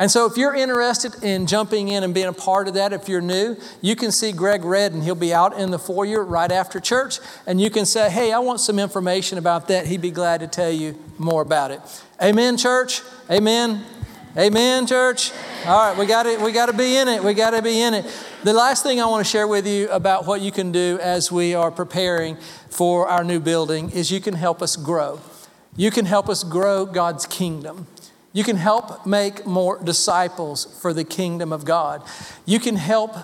And 0.00 0.10
so, 0.10 0.24
if 0.24 0.38
you're 0.38 0.54
interested 0.54 1.22
in 1.22 1.46
jumping 1.46 1.88
in 1.88 2.04
and 2.04 2.14
being 2.14 2.26
a 2.26 2.32
part 2.32 2.68
of 2.68 2.74
that, 2.74 2.94
if 2.94 3.06
you're 3.06 3.20
new, 3.20 3.54
you 3.82 3.94
can 3.94 4.10
see 4.10 4.32
Greg 4.32 4.64
Redden. 4.64 5.02
He'll 5.02 5.14
be 5.14 5.34
out 5.34 5.58
in 5.58 5.70
the 5.70 5.78
foyer 5.78 6.24
right 6.24 6.50
after 6.50 6.80
church, 6.80 7.18
and 7.46 7.60
you 7.60 7.68
can 7.68 7.84
say, 7.84 8.08
Hey, 8.08 8.32
I 8.32 8.38
want 8.38 8.60
some 8.60 8.78
information 8.78 9.36
about 9.36 9.68
that. 9.68 9.86
He'd 9.86 10.00
be 10.00 10.10
glad 10.10 10.40
to 10.40 10.46
tell 10.46 10.70
you 10.70 10.98
more 11.18 11.42
about 11.42 11.70
it. 11.70 11.82
Amen, 12.20 12.56
church? 12.56 13.02
Amen. 13.30 13.84
Amen, 14.38 14.86
church. 14.86 15.32
All 15.66 15.90
right, 15.90 15.98
we 15.98 16.06
got 16.06 16.24
it. 16.24 16.40
We 16.40 16.52
got 16.52 16.66
to 16.66 16.72
be 16.72 16.96
in 16.96 17.06
it. 17.06 17.22
We 17.22 17.34
got 17.34 17.50
to 17.50 17.60
be 17.60 17.82
in 17.82 17.92
it. 17.92 18.06
The 18.42 18.54
last 18.54 18.82
thing 18.82 19.02
I 19.02 19.04
want 19.04 19.26
to 19.26 19.30
share 19.30 19.46
with 19.46 19.66
you 19.66 19.90
about 19.90 20.26
what 20.26 20.40
you 20.40 20.50
can 20.50 20.72
do 20.72 20.98
as 21.02 21.30
we 21.30 21.54
are 21.54 21.70
preparing 21.70 22.38
for 22.70 23.06
our 23.06 23.22
new 23.22 23.38
building 23.38 23.90
is 23.90 24.10
you 24.10 24.20
can 24.22 24.32
help 24.32 24.62
us 24.62 24.76
grow. 24.76 25.20
You 25.76 25.90
can 25.90 26.06
help 26.06 26.30
us 26.30 26.42
grow 26.42 26.86
God's 26.86 27.26
kingdom. 27.26 27.86
You 28.32 28.44
can 28.44 28.56
help 28.56 29.06
make 29.06 29.44
more 29.44 29.82
disciples 29.82 30.64
for 30.80 30.92
the 30.92 31.04
kingdom 31.04 31.52
of 31.52 31.64
God. 31.64 32.02
You 32.46 32.60
can 32.60 32.76
help 32.76 33.16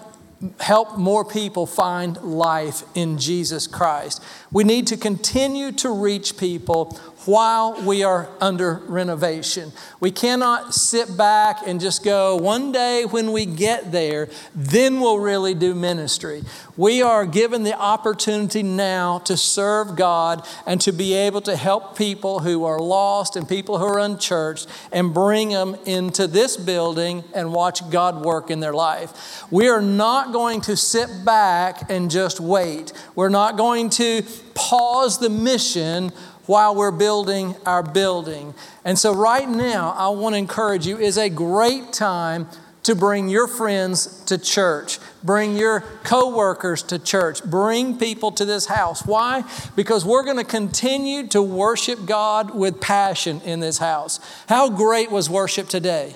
help 0.61 0.99
more 0.99 1.25
people 1.25 1.67
find 1.67 2.17
life 2.19 2.83
in 2.95 3.19
Jesus 3.19 3.67
Christ. 3.67 4.23
We 4.53 4.65
need 4.65 4.87
to 4.89 4.97
continue 4.97 5.73
to 5.73 5.91
reach 5.91 6.37
people 6.37 6.99
while 7.27 7.83
we 7.85 8.03
are 8.03 8.29
under 8.41 8.81
renovation. 8.87 9.73
We 10.01 10.11
cannot 10.11 10.75
sit 10.75 11.17
back 11.17 11.67
and 11.67 11.81
just 11.81 12.05
go, 12.05 12.37
one 12.37 12.73
day 12.73 13.05
when 13.05 13.33
we 13.33 13.47
get 13.47 13.93
there, 13.93 14.29
then 14.55 15.01
we'll 15.01 15.19
really 15.19 15.55
do 15.55 15.75
ministry. 15.75 16.43
We 16.77 17.03
are 17.03 17.27
given 17.27 17.63
the 17.63 17.77
opportunity 17.79 18.63
now 18.63 19.19
to 19.21 19.37
serve 19.37 19.97
God 19.97 20.47
and 20.67 20.81
to 20.83 20.93
be 20.93 21.15
able 21.15 21.41
to 21.43 21.57
help 21.57 21.97
people 21.97 22.41
who 22.41 22.65
are 22.65 22.79
lost 22.79 23.37
and 23.37 23.49
people 23.49 23.79
who 23.79 23.87
are 23.87 23.99
unchurched 23.99 24.69
and 24.93 25.13
bring 25.15 25.49
them 25.49 25.77
into 25.87 26.27
this 26.27 26.57
building 26.57 27.25
and 27.35 27.53
watch 27.53 27.89
God 27.91 28.25
work 28.25 28.51
in 28.51 28.61
their 28.61 28.75
life. 28.75 29.43
We 29.51 29.69
are 29.69 29.83
not 29.83 30.33
going 30.33 30.61
to 30.63 30.77
sit 30.77 31.25
back 31.25 31.91
and 31.91 32.11
just 32.11 32.41
wait. 32.41 32.93
We're 33.15 33.29
not 33.31 33.57
going 33.57 33.91
to 33.91 34.23
pause 34.55 35.19
the 35.19 35.31
mission 35.31 36.13
while 36.47 36.75
we're 36.75 36.91
building 36.91 37.55
our 37.67 37.83
building. 37.83 38.55
And 38.85 38.99
so, 38.99 39.15
right 39.15 39.49
now, 39.49 39.95
I 39.97 40.09
want 40.09 40.35
to 40.35 40.39
encourage 40.39 40.87
you 40.87 40.99
is 40.99 41.19
a 41.19 41.29
great 41.29 41.93
time 41.93 42.49
to 42.87 42.95
bring 42.95 43.29
your 43.29 43.49
friends 43.49 44.23
to 44.27 44.39
church, 44.39 45.01
bring 45.25 45.57
your 45.57 45.81
coworkers 46.05 46.85
to 46.85 47.01
church, 47.01 47.43
bring 47.43 47.99
people 47.99 48.31
to 48.31 48.45
this 48.45 48.67
house. 48.67 49.05
Why? 49.05 49.43
Because 49.75 50.05
we're 50.05 50.23
going 50.23 50.37
to 50.37 50.45
continue 50.45 51.27
to 51.29 51.43
worship 51.43 52.07
God 52.07 52.55
with 52.55 52.81
passion 52.81 53.41
in 53.45 53.59
this 53.59 53.79
house. 53.79 54.21
How 54.49 54.71
great 54.71 55.11
was 55.11 55.29
worship 55.29 55.69
today? 55.69 56.15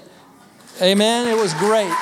Amen. 0.81 1.27
It 1.27 1.37
was 1.37 1.53
great. 1.55 1.93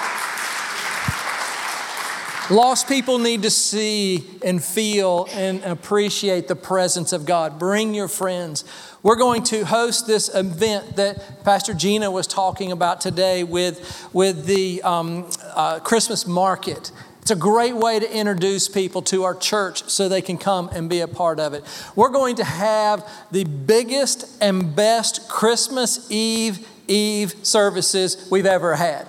Lost 2.50 2.88
people 2.88 3.18
need 3.18 3.42
to 3.42 3.50
see 3.50 4.24
and 4.42 4.64
feel 4.64 5.28
and 5.32 5.62
appreciate 5.64 6.48
the 6.48 6.56
presence 6.56 7.12
of 7.12 7.26
God. 7.26 7.58
Bring 7.58 7.92
your 7.92 8.08
friends. 8.08 8.64
We're 9.02 9.16
going 9.16 9.42
to 9.44 9.66
host 9.66 10.06
this 10.06 10.34
event 10.34 10.96
that 10.96 11.44
Pastor 11.44 11.74
Gina 11.74 12.10
was 12.10 12.26
talking 12.26 12.72
about 12.72 13.02
today 13.02 13.44
with, 13.44 14.08
with 14.14 14.46
the 14.46 14.80
um, 14.80 15.28
uh, 15.54 15.80
Christmas 15.80 16.26
market. 16.26 16.90
It's 17.20 17.30
a 17.30 17.36
great 17.36 17.76
way 17.76 17.98
to 18.00 18.10
introduce 18.10 18.66
people 18.66 19.02
to 19.02 19.24
our 19.24 19.34
church 19.34 19.82
so 19.90 20.08
they 20.08 20.22
can 20.22 20.38
come 20.38 20.70
and 20.72 20.88
be 20.88 21.00
a 21.00 21.08
part 21.08 21.38
of 21.40 21.52
it. 21.52 21.64
We're 21.94 22.08
going 22.08 22.36
to 22.36 22.44
have 22.44 23.06
the 23.30 23.44
biggest 23.44 24.42
and 24.42 24.74
best 24.74 25.28
Christmas 25.28 26.10
Eve 26.10 26.66
Eve 26.88 27.34
services 27.42 28.26
we've 28.30 28.46
ever 28.46 28.74
had. 28.76 29.06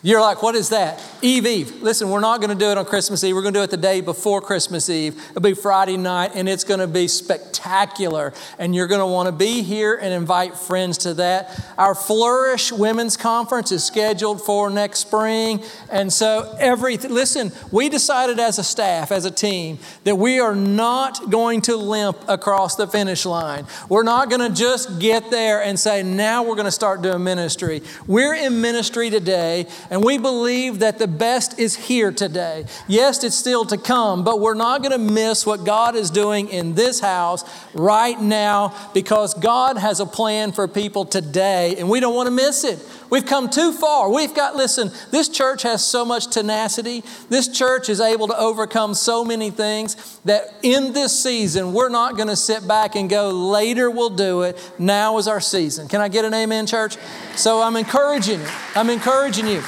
You're 0.00 0.20
like, 0.20 0.44
what 0.44 0.54
is 0.54 0.68
that? 0.68 1.02
Eve 1.22 1.44
Eve. 1.44 1.82
Listen, 1.82 2.08
we're 2.08 2.20
not 2.20 2.40
going 2.40 2.56
to 2.56 2.64
do 2.64 2.70
it 2.70 2.78
on 2.78 2.84
Christmas 2.84 3.24
Eve. 3.24 3.34
We're 3.34 3.42
going 3.42 3.54
to 3.54 3.58
do 3.58 3.64
it 3.64 3.70
the 3.70 3.76
day 3.76 4.00
before 4.00 4.40
Christmas 4.40 4.88
Eve. 4.88 5.20
It'll 5.30 5.40
be 5.40 5.54
Friday 5.54 5.96
night, 5.96 6.32
and 6.36 6.48
it's 6.48 6.62
going 6.62 6.78
to 6.78 6.86
be 6.86 7.08
spectacular. 7.08 8.32
And 8.60 8.76
you're 8.76 8.86
going 8.86 9.00
to 9.00 9.06
want 9.06 9.26
to 9.26 9.32
be 9.32 9.62
here 9.62 9.96
and 9.96 10.14
invite 10.14 10.56
friends 10.56 10.98
to 10.98 11.14
that. 11.14 11.74
Our 11.76 11.96
Flourish 11.96 12.70
Women's 12.70 13.16
Conference 13.16 13.72
is 13.72 13.82
scheduled 13.82 14.40
for 14.40 14.70
next 14.70 15.00
spring. 15.00 15.64
And 15.90 16.12
so, 16.12 16.56
everything, 16.60 17.12
listen, 17.12 17.50
we 17.72 17.88
decided 17.88 18.38
as 18.38 18.60
a 18.60 18.64
staff, 18.64 19.10
as 19.10 19.24
a 19.24 19.32
team, 19.32 19.80
that 20.04 20.14
we 20.14 20.38
are 20.38 20.54
not 20.54 21.28
going 21.28 21.60
to 21.62 21.76
limp 21.76 22.18
across 22.28 22.76
the 22.76 22.86
finish 22.86 23.26
line. 23.26 23.66
We're 23.88 24.04
not 24.04 24.30
going 24.30 24.48
to 24.48 24.56
just 24.56 25.00
get 25.00 25.32
there 25.32 25.60
and 25.60 25.76
say, 25.76 26.04
now 26.04 26.44
we're 26.44 26.54
going 26.54 26.66
to 26.66 26.70
start 26.70 27.02
doing 27.02 27.24
ministry. 27.24 27.82
We're 28.06 28.34
in 28.34 28.60
ministry 28.60 29.10
today 29.10 29.66
and 29.90 30.04
we 30.04 30.18
believe 30.18 30.80
that 30.80 30.98
the 30.98 31.06
best 31.06 31.58
is 31.58 31.76
here 31.76 32.12
today. 32.12 32.64
Yes, 32.86 33.24
it's 33.24 33.36
still 33.36 33.64
to 33.66 33.76
come, 33.76 34.24
but 34.24 34.40
we're 34.40 34.54
not 34.54 34.82
going 34.82 34.92
to 34.92 35.12
miss 35.12 35.46
what 35.46 35.64
God 35.64 35.96
is 35.96 36.10
doing 36.10 36.48
in 36.48 36.74
this 36.74 37.00
house 37.00 37.44
right 37.74 38.20
now 38.20 38.74
because 38.94 39.34
God 39.34 39.78
has 39.78 40.00
a 40.00 40.06
plan 40.06 40.52
for 40.52 40.68
people 40.68 41.04
today, 41.04 41.76
and 41.78 41.88
we 41.88 42.00
don't 42.00 42.14
want 42.14 42.26
to 42.26 42.32
miss 42.32 42.64
it. 42.64 42.78
We've 43.10 43.24
come 43.24 43.48
too 43.48 43.72
far. 43.72 44.10
We've 44.10 44.34
got, 44.34 44.56
listen, 44.56 44.90
this 45.10 45.28
church 45.28 45.62
has 45.62 45.84
so 45.84 46.04
much 46.04 46.28
tenacity. 46.28 47.02
This 47.28 47.48
church 47.48 47.88
is 47.88 48.00
able 48.00 48.28
to 48.28 48.38
overcome 48.38 48.94
so 48.94 49.24
many 49.24 49.50
things 49.50 50.18
that 50.24 50.54
in 50.62 50.92
this 50.92 51.18
season, 51.22 51.72
we're 51.72 51.88
not 51.88 52.16
going 52.16 52.28
to 52.28 52.36
sit 52.36 52.68
back 52.68 52.96
and 52.96 53.08
go, 53.08 53.30
later 53.30 53.90
we'll 53.90 54.10
do 54.10 54.42
it. 54.42 54.58
Now 54.78 55.18
is 55.18 55.26
our 55.26 55.40
season. 55.40 55.88
Can 55.88 56.00
I 56.00 56.08
get 56.08 56.24
an 56.24 56.34
amen, 56.34 56.66
church? 56.66 56.96
So 57.34 57.62
I'm 57.62 57.76
encouraging 57.76 58.40
you. 58.40 58.46
I'm 58.74 58.90
encouraging 58.90 59.46
you. 59.46 59.62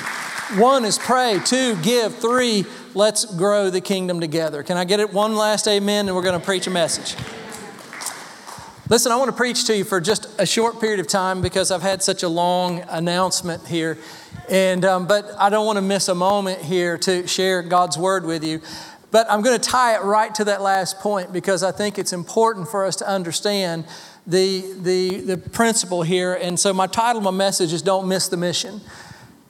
One 0.57 0.85
is 0.85 0.99
pray, 0.99 1.41
two, 1.45 1.77
give, 1.77 2.17
three, 2.17 2.67
let's 2.95 3.25
grow 3.25 3.71
the 3.71 3.81
kingdom 3.81 4.21
together. 4.21 4.65
Can 4.65 4.77
I 4.77 4.85
get 4.85 4.99
it? 4.99 5.13
One 5.13 5.37
last 5.37 5.69
amen, 5.69 6.09
and 6.09 6.17
we're 6.17 6.25
going 6.25 6.39
to 6.39 6.45
preach 6.45 6.67
a 6.67 6.71
message. 6.71 7.15
Listen, 8.91 9.13
I 9.13 9.17
want 9.19 9.31
to 9.31 9.37
preach 9.37 9.67
to 9.67 9.77
you 9.77 9.85
for 9.85 10.01
just 10.01 10.27
a 10.41 10.45
short 10.45 10.81
period 10.81 10.99
of 10.99 11.07
time 11.07 11.43
because 11.43 11.71
I've 11.71 11.81
had 11.81 12.03
such 12.03 12.25
a 12.25 12.29
long 12.29 12.81
announcement 12.89 13.69
here. 13.69 13.97
And, 14.49 14.85
um, 14.85 15.07
but 15.07 15.31
I 15.39 15.49
don't 15.49 15.65
want 15.65 15.77
to 15.77 15.83
miss 15.83 16.09
a 16.09 16.15
moment 16.17 16.61
here 16.61 16.99
to 16.99 17.25
share 17.29 17.63
God's 17.63 17.97
word 17.97 18.25
with 18.25 18.43
you. 18.43 18.61
But 19.13 19.31
I'm 19.31 19.43
going 19.43 19.57
to 19.57 19.65
tie 19.65 19.95
it 19.95 20.03
right 20.03 20.35
to 20.35 20.45
that 20.47 20.61
last 20.61 20.99
point 20.99 21.33
because 21.33 21.63
I 21.63 21.71
think 21.71 22.01
it's 22.01 22.13
important 22.13 22.67
for 22.67 22.85
us 22.85 22.97
to 22.97 23.09
understand 23.09 23.85
the, 24.27 24.75
the, 24.81 25.21
the 25.21 25.39
principle 25.39 26.03
here. 26.03 26.35
And 26.35 26.59
so, 26.59 26.73
my 26.73 26.89
title 26.89 27.23
my 27.23 27.31
message 27.31 27.73
is 27.73 27.83
Don't 27.83 28.09
Miss 28.09 28.27
the 28.27 28.37
Mission. 28.37 28.81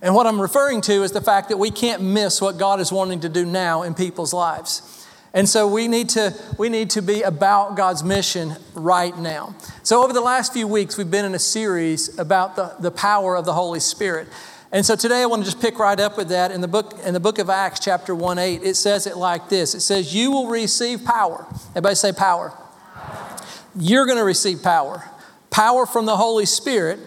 And 0.03 0.14
what 0.14 0.26
I'm 0.26 0.38
referring 0.38 0.83
to 0.83 1.03
is 1.03 1.12
the 1.12 1.22
fact 1.22 1.48
that 1.48 1.57
we 1.57 1.70
can't 1.70 2.03
miss 2.03 2.42
what 2.42 2.59
God 2.59 2.79
is 2.79 2.92
wanting 2.92 3.20
to 3.20 3.31
do 3.31 3.46
now 3.46 3.85
in 3.85 3.94
people's 3.94 4.35
lives. 4.35 4.99
And 5.32 5.48
so 5.48 5.68
we 5.68 5.86
need 5.86 6.08
to 6.10 6.34
we 6.58 6.68
need 6.68 6.90
to 6.90 7.02
be 7.02 7.22
about 7.22 7.76
God's 7.76 8.02
mission 8.02 8.56
right 8.74 9.16
now. 9.16 9.54
So 9.84 10.02
over 10.02 10.12
the 10.12 10.20
last 10.20 10.52
few 10.52 10.66
weeks 10.66 10.96
we've 10.96 11.10
been 11.10 11.24
in 11.24 11.34
a 11.34 11.40
series 11.40 12.18
about 12.18 12.56
the, 12.56 12.74
the 12.80 12.90
power 12.90 13.36
of 13.36 13.44
the 13.44 13.52
Holy 13.52 13.80
Spirit. 13.80 14.26
And 14.72 14.84
so 14.84 14.96
today 14.96 15.22
I 15.22 15.26
want 15.26 15.44
to 15.44 15.50
just 15.50 15.60
pick 15.60 15.78
right 15.78 15.98
up 15.98 16.16
with 16.16 16.28
that 16.28 16.50
in 16.50 16.60
the 16.60 16.68
book 16.68 16.98
in 17.04 17.14
the 17.14 17.20
book 17.20 17.38
of 17.38 17.48
Acts 17.48 17.78
chapter 17.78 18.12
1 18.14 18.38
8 18.38 18.62
it 18.64 18.74
says 18.74 19.06
it 19.06 19.16
like 19.16 19.48
this. 19.48 19.74
It 19.74 19.80
says 19.80 20.12
you 20.12 20.32
will 20.32 20.48
receive 20.48 21.04
power. 21.04 21.46
Everybody 21.70 21.94
say 21.94 22.12
power. 22.12 22.50
power. 22.50 23.36
You're 23.76 24.06
going 24.06 24.18
to 24.18 24.24
receive 24.24 24.64
power. 24.64 25.04
Power 25.50 25.86
from 25.86 26.06
the 26.06 26.16
Holy 26.16 26.46
Spirit 26.46 26.98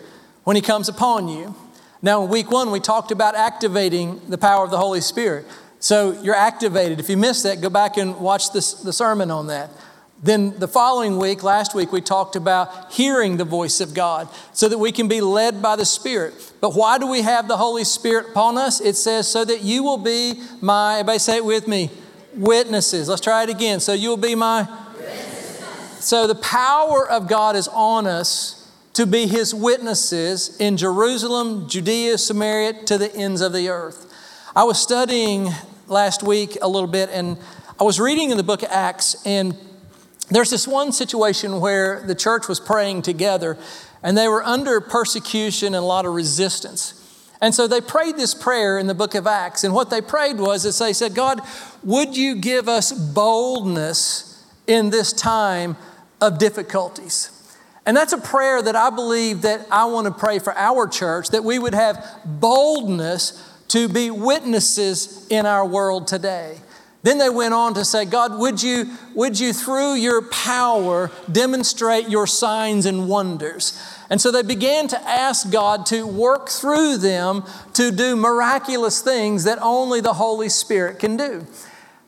when 0.45 0.55
he 0.55 0.61
comes 0.61 0.87
upon 0.87 1.27
you. 1.27 1.55
Now 2.01 2.23
in 2.23 2.29
week 2.29 2.49
1 2.49 2.71
we 2.71 2.79
talked 2.79 3.11
about 3.11 3.35
activating 3.35 4.21
the 4.29 4.37
power 4.37 4.63
of 4.63 4.71
the 4.71 4.77
Holy 4.77 5.01
Spirit. 5.01 5.45
So 5.83 6.17
you're 6.21 6.33
activated. 6.33 7.01
If 7.01 7.09
you 7.09 7.17
missed 7.17 7.43
that, 7.43 7.59
go 7.59 7.69
back 7.69 7.97
and 7.97 8.17
watch 8.21 8.53
this, 8.53 8.71
the 8.71 8.93
sermon 8.93 9.29
on 9.29 9.47
that. 9.47 9.69
Then 10.23 10.57
the 10.57 10.67
following 10.69 11.17
week, 11.17 11.43
last 11.43 11.75
week, 11.75 11.91
we 11.91 11.99
talked 11.99 12.37
about 12.37 12.93
hearing 12.93 13.35
the 13.35 13.43
voice 13.43 13.81
of 13.81 13.93
God 13.93 14.29
so 14.53 14.69
that 14.69 14.77
we 14.77 14.93
can 14.93 15.09
be 15.09 15.19
led 15.19 15.61
by 15.61 15.75
the 15.75 15.83
Spirit. 15.83 16.53
But 16.61 16.73
why 16.73 16.99
do 16.99 17.07
we 17.07 17.21
have 17.23 17.49
the 17.49 17.57
Holy 17.57 17.83
Spirit 17.83 18.29
upon 18.29 18.57
us? 18.57 18.79
It 18.79 18.95
says, 18.95 19.27
so 19.29 19.43
that 19.43 19.61
you 19.61 19.83
will 19.83 19.97
be 19.97 20.41
my, 20.61 20.99
everybody 20.99 21.19
say 21.19 21.35
it 21.35 21.43
with 21.43 21.67
me, 21.67 21.89
witnesses. 22.33 23.09
Let's 23.09 23.19
try 23.19 23.43
it 23.43 23.49
again. 23.49 23.81
So 23.81 23.91
you 23.91 24.07
will 24.07 24.15
be 24.15 24.35
my. 24.35 24.65
So 25.99 26.27
the 26.27 26.35
power 26.35 27.05
of 27.09 27.27
God 27.27 27.57
is 27.57 27.67
on 27.67 28.07
us 28.07 28.71
to 28.93 29.05
be 29.05 29.27
his 29.27 29.53
witnesses 29.53 30.55
in 30.61 30.77
Jerusalem, 30.77 31.67
Judea, 31.67 32.19
Samaria, 32.19 32.85
to 32.85 32.97
the 32.97 33.13
ends 33.13 33.41
of 33.41 33.51
the 33.51 33.67
earth. 33.67 34.09
I 34.55 34.63
was 34.63 34.79
studying 34.79 35.49
last 35.87 36.23
week 36.23 36.57
a 36.61 36.67
little 36.67 36.87
bit, 36.87 37.09
and 37.11 37.37
I 37.79 37.83
was 37.83 37.99
reading 37.99 38.31
in 38.31 38.37
the 38.37 38.43
book 38.43 38.63
of 38.63 38.69
Acts, 38.71 39.15
and 39.25 39.55
there's 40.29 40.49
this 40.49 40.67
one 40.67 40.91
situation 40.91 41.59
where 41.59 42.03
the 42.05 42.15
church 42.15 42.47
was 42.47 42.59
praying 42.59 43.01
together, 43.01 43.57
and 44.01 44.17
they 44.17 44.27
were 44.27 44.43
under 44.43 44.79
persecution 44.79 45.67
and 45.67 45.77
a 45.77 45.81
lot 45.81 46.05
of 46.05 46.13
resistance. 46.13 46.99
And 47.41 47.53
so 47.53 47.67
they 47.67 47.81
prayed 47.81 48.15
this 48.15 48.33
prayer 48.33 48.79
in 48.79 48.87
the 48.87 48.93
book 48.93 49.15
of 49.15 49.27
Acts, 49.27 49.63
and 49.63 49.73
what 49.73 49.89
they 49.89 50.01
prayed 50.01 50.37
was 50.37 50.65
is 50.65 50.79
they 50.79 50.93
said, 50.93 51.13
God, 51.13 51.41
would 51.83 52.15
you 52.15 52.35
give 52.35 52.69
us 52.69 52.91
boldness 52.91 54.45
in 54.65 54.89
this 54.89 55.11
time 55.11 55.75
of 56.21 56.39
difficulties? 56.39 57.29
And 57.85 57.97
that's 57.97 58.13
a 58.13 58.17
prayer 58.17 58.61
that 58.61 58.77
I 58.77 58.89
believe 58.89 59.41
that 59.41 59.67
I 59.69 59.85
want 59.85 60.07
to 60.07 60.13
pray 60.13 60.39
for 60.39 60.55
our 60.57 60.87
church, 60.87 61.29
that 61.29 61.43
we 61.43 61.59
would 61.59 61.73
have 61.73 62.21
boldness 62.23 63.52
to 63.73 63.89
be 63.89 64.11
witnesses 64.11 65.25
in 65.31 65.47
our 65.47 65.65
world 65.65 66.05
today. 66.07 66.55
Then 67.01 67.17
they 67.17 67.31
went 67.31 67.55
on 67.55 67.73
to 67.73 67.83
say, 67.83 68.05
God, 68.05 68.37
would 68.37 68.61
you, 68.61 68.85
would 69.15 69.39
you 69.39 69.51
through 69.51 69.95
your 69.95 70.21
power 70.21 71.09
demonstrate 71.31 72.07
your 72.07 72.27
signs 72.27 72.85
and 72.85 73.09
wonders? 73.09 73.75
And 74.11 74.21
so 74.21 74.29
they 74.29 74.43
began 74.43 74.87
to 74.89 75.09
ask 75.09 75.51
God 75.51 75.87
to 75.87 76.05
work 76.05 76.49
through 76.49 76.97
them 76.97 77.45
to 77.73 77.89
do 77.89 78.15
miraculous 78.15 79.01
things 79.01 79.43
that 79.45 79.57
only 79.59 80.01
the 80.01 80.13
Holy 80.13 80.49
Spirit 80.49 80.99
can 80.99 81.17
do. 81.17 81.47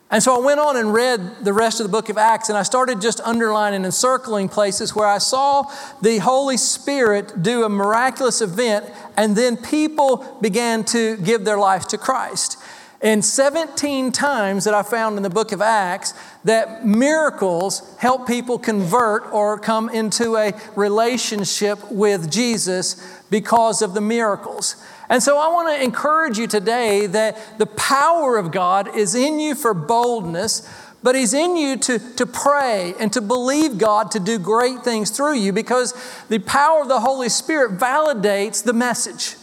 And 0.08 0.22
so 0.22 0.40
I 0.40 0.44
went 0.44 0.60
on 0.60 0.76
and 0.76 0.94
read 0.94 1.44
the 1.44 1.52
rest 1.52 1.80
of 1.80 1.84
the 1.84 1.90
book 1.90 2.08
of 2.08 2.16
Acts, 2.16 2.48
and 2.48 2.56
I 2.56 2.62
started 2.62 3.00
just 3.00 3.20
underlining 3.22 3.84
and 3.84 3.92
circling 3.92 4.48
places 4.48 4.94
where 4.94 5.08
I 5.08 5.18
saw 5.18 5.64
the 6.00 6.18
Holy 6.18 6.56
Spirit 6.56 7.42
do 7.42 7.64
a 7.64 7.68
miraculous 7.68 8.40
event, 8.40 8.86
and 9.16 9.34
then 9.34 9.56
people 9.56 10.38
began 10.40 10.84
to 10.86 11.16
give 11.16 11.44
their 11.44 11.58
life 11.58 11.88
to 11.88 11.98
Christ. 11.98 12.56
And 13.02 13.24
17 13.24 14.12
times 14.12 14.64
that 14.64 14.74
I 14.74 14.82
found 14.82 15.16
in 15.16 15.22
the 15.24 15.30
book 15.30 15.52
of 15.52 15.60
Acts 15.60 16.14
that 16.44 16.86
miracles 16.86 17.94
help 17.98 18.26
people 18.26 18.58
convert 18.58 19.30
or 19.32 19.58
come 19.58 19.88
into 19.88 20.36
a 20.36 20.52
relationship 20.76 21.90
with 21.90 22.30
Jesus 22.30 23.20
because 23.28 23.82
of 23.82 23.92
the 23.94 24.00
miracles. 24.00 24.76
And 25.08 25.22
so 25.22 25.38
I 25.38 25.48
want 25.48 25.68
to 25.68 25.82
encourage 25.82 26.38
you 26.38 26.46
today 26.46 27.06
that 27.06 27.58
the 27.58 27.66
power 27.66 28.36
of 28.38 28.50
God 28.50 28.96
is 28.96 29.14
in 29.14 29.38
you 29.38 29.54
for 29.54 29.72
boldness, 29.72 30.68
but 31.02 31.14
He's 31.14 31.32
in 31.32 31.56
you 31.56 31.76
to, 31.76 31.98
to 32.16 32.26
pray 32.26 32.94
and 32.98 33.12
to 33.12 33.20
believe 33.20 33.78
God 33.78 34.10
to 34.12 34.20
do 34.20 34.38
great 34.38 34.82
things 34.82 35.10
through 35.10 35.34
you 35.34 35.52
because 35.52 35.94
the 36.28 36.40
power 36.40 36.82
of 36.82 36.88
the 36.88 37.00
Holy 37.00 37.28
Spirit 37.28 37.78
validates 37.78 38.64
the 38.64 38.72
message. 38.72 39.36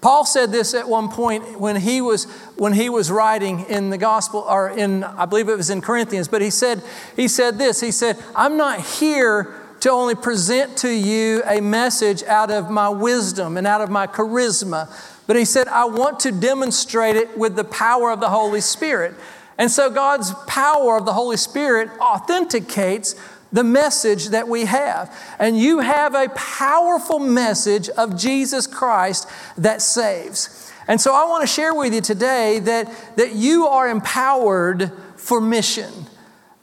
Paul 0.00 0.26
said 0.26 0.52
this 0.52 0.74
at 0.74 0.86
one 0.86 1.08
point 1.08 1.58
when 1.58 1.76
he 1.76 2.02
was 2.02 2.24
when 2.56 2.74
he 2.74 2.90
was 2.90 3.10
writing 3.10 3.64
in 3.70 3.88
the 3.88 3.96
gospel 3.96 4.40
or 4.40 4.68
in 4.68 5.02
I 5.02 5.24
believe 5.24 5.48
it 5.48 5.56
was 5.56 5.70
in 5.70 5.80
Corinthians, 5.80 6.28
but 6.28 6.42
he 6.42 6.50
said 6.50 6.82
he 7.16 7.26
said 7.26 7.56
this. 7.56 7.80
He 7.80 7.90
said, 7.90 8.22
"I'm 8.36 8.58
not 8.58 8.80
here 8.80 9.63
to 9.84 9.90
only 9.90 10.14
present 10.14 10.78
to 10.78 10.88
you 10.88 11.42
a 11.44 11.60
message 11.60 12.22
out 12.22 12.50
of 12.50 12.70
my 12.70 12.88
wisdom 12.88 13.58
and 13.58 13.66
out 13.66 13.82
of 13.82 13.90
my 13.90 14.06
charisma, 14.06 14.88
but 15.26 15.36
he 15.36 15.44
said, 15.44 15.68
I 15.68 15.84
want 15.84 16.20
to 16.20 16.32
demonstrate 16.32 17.16
it 17.16 17.36
with 17.36 17.54
the 17.54 17.64
power 17.64 18.10
of 18.10 18.18
the 18.18 18.30
Holy 18.30 18.62
Spirit." 18.62 19.14
And 19.58 19.70
so 19.70 19.90
God's 19.90 20.32
power 20.46 20.96
of 20.96 21.04
the 21.04 21.12
Holy 21.12 21.36
Spirit 21.36 21.90
authenticates 22.00 23.14
the 23.52 23.62
message 23.62 24.28
that 24.28 24.48
we 24.48 24.64
have. 24.64 25.14
And 25.38 25.58
you 25.58 25.80
have 25.80 26.14
a 26.14 26.30
powerful 26.30 27.18
message 27.18 27.90
of 27.90 28.16
Jesus 28.16 28.66
Christ 28.66 29.28
that 29.58 29.82
saves. 29.82 30.72
And 30.88 30.98
so 30.98 31.14
I 31.14 31.26
want 31.26 31.42
to 31.42 31.46
share 31.46 31.74
with 31.74 31.92
you 31.92 32.00
today 32.00 32.58
that, 32.60 32.90
that 33.16 33.34
you 33.34 33.66
are 33.66 33.86
empowered 33.86 34.90
for 35.16 35.42
mission. 35.42 35.92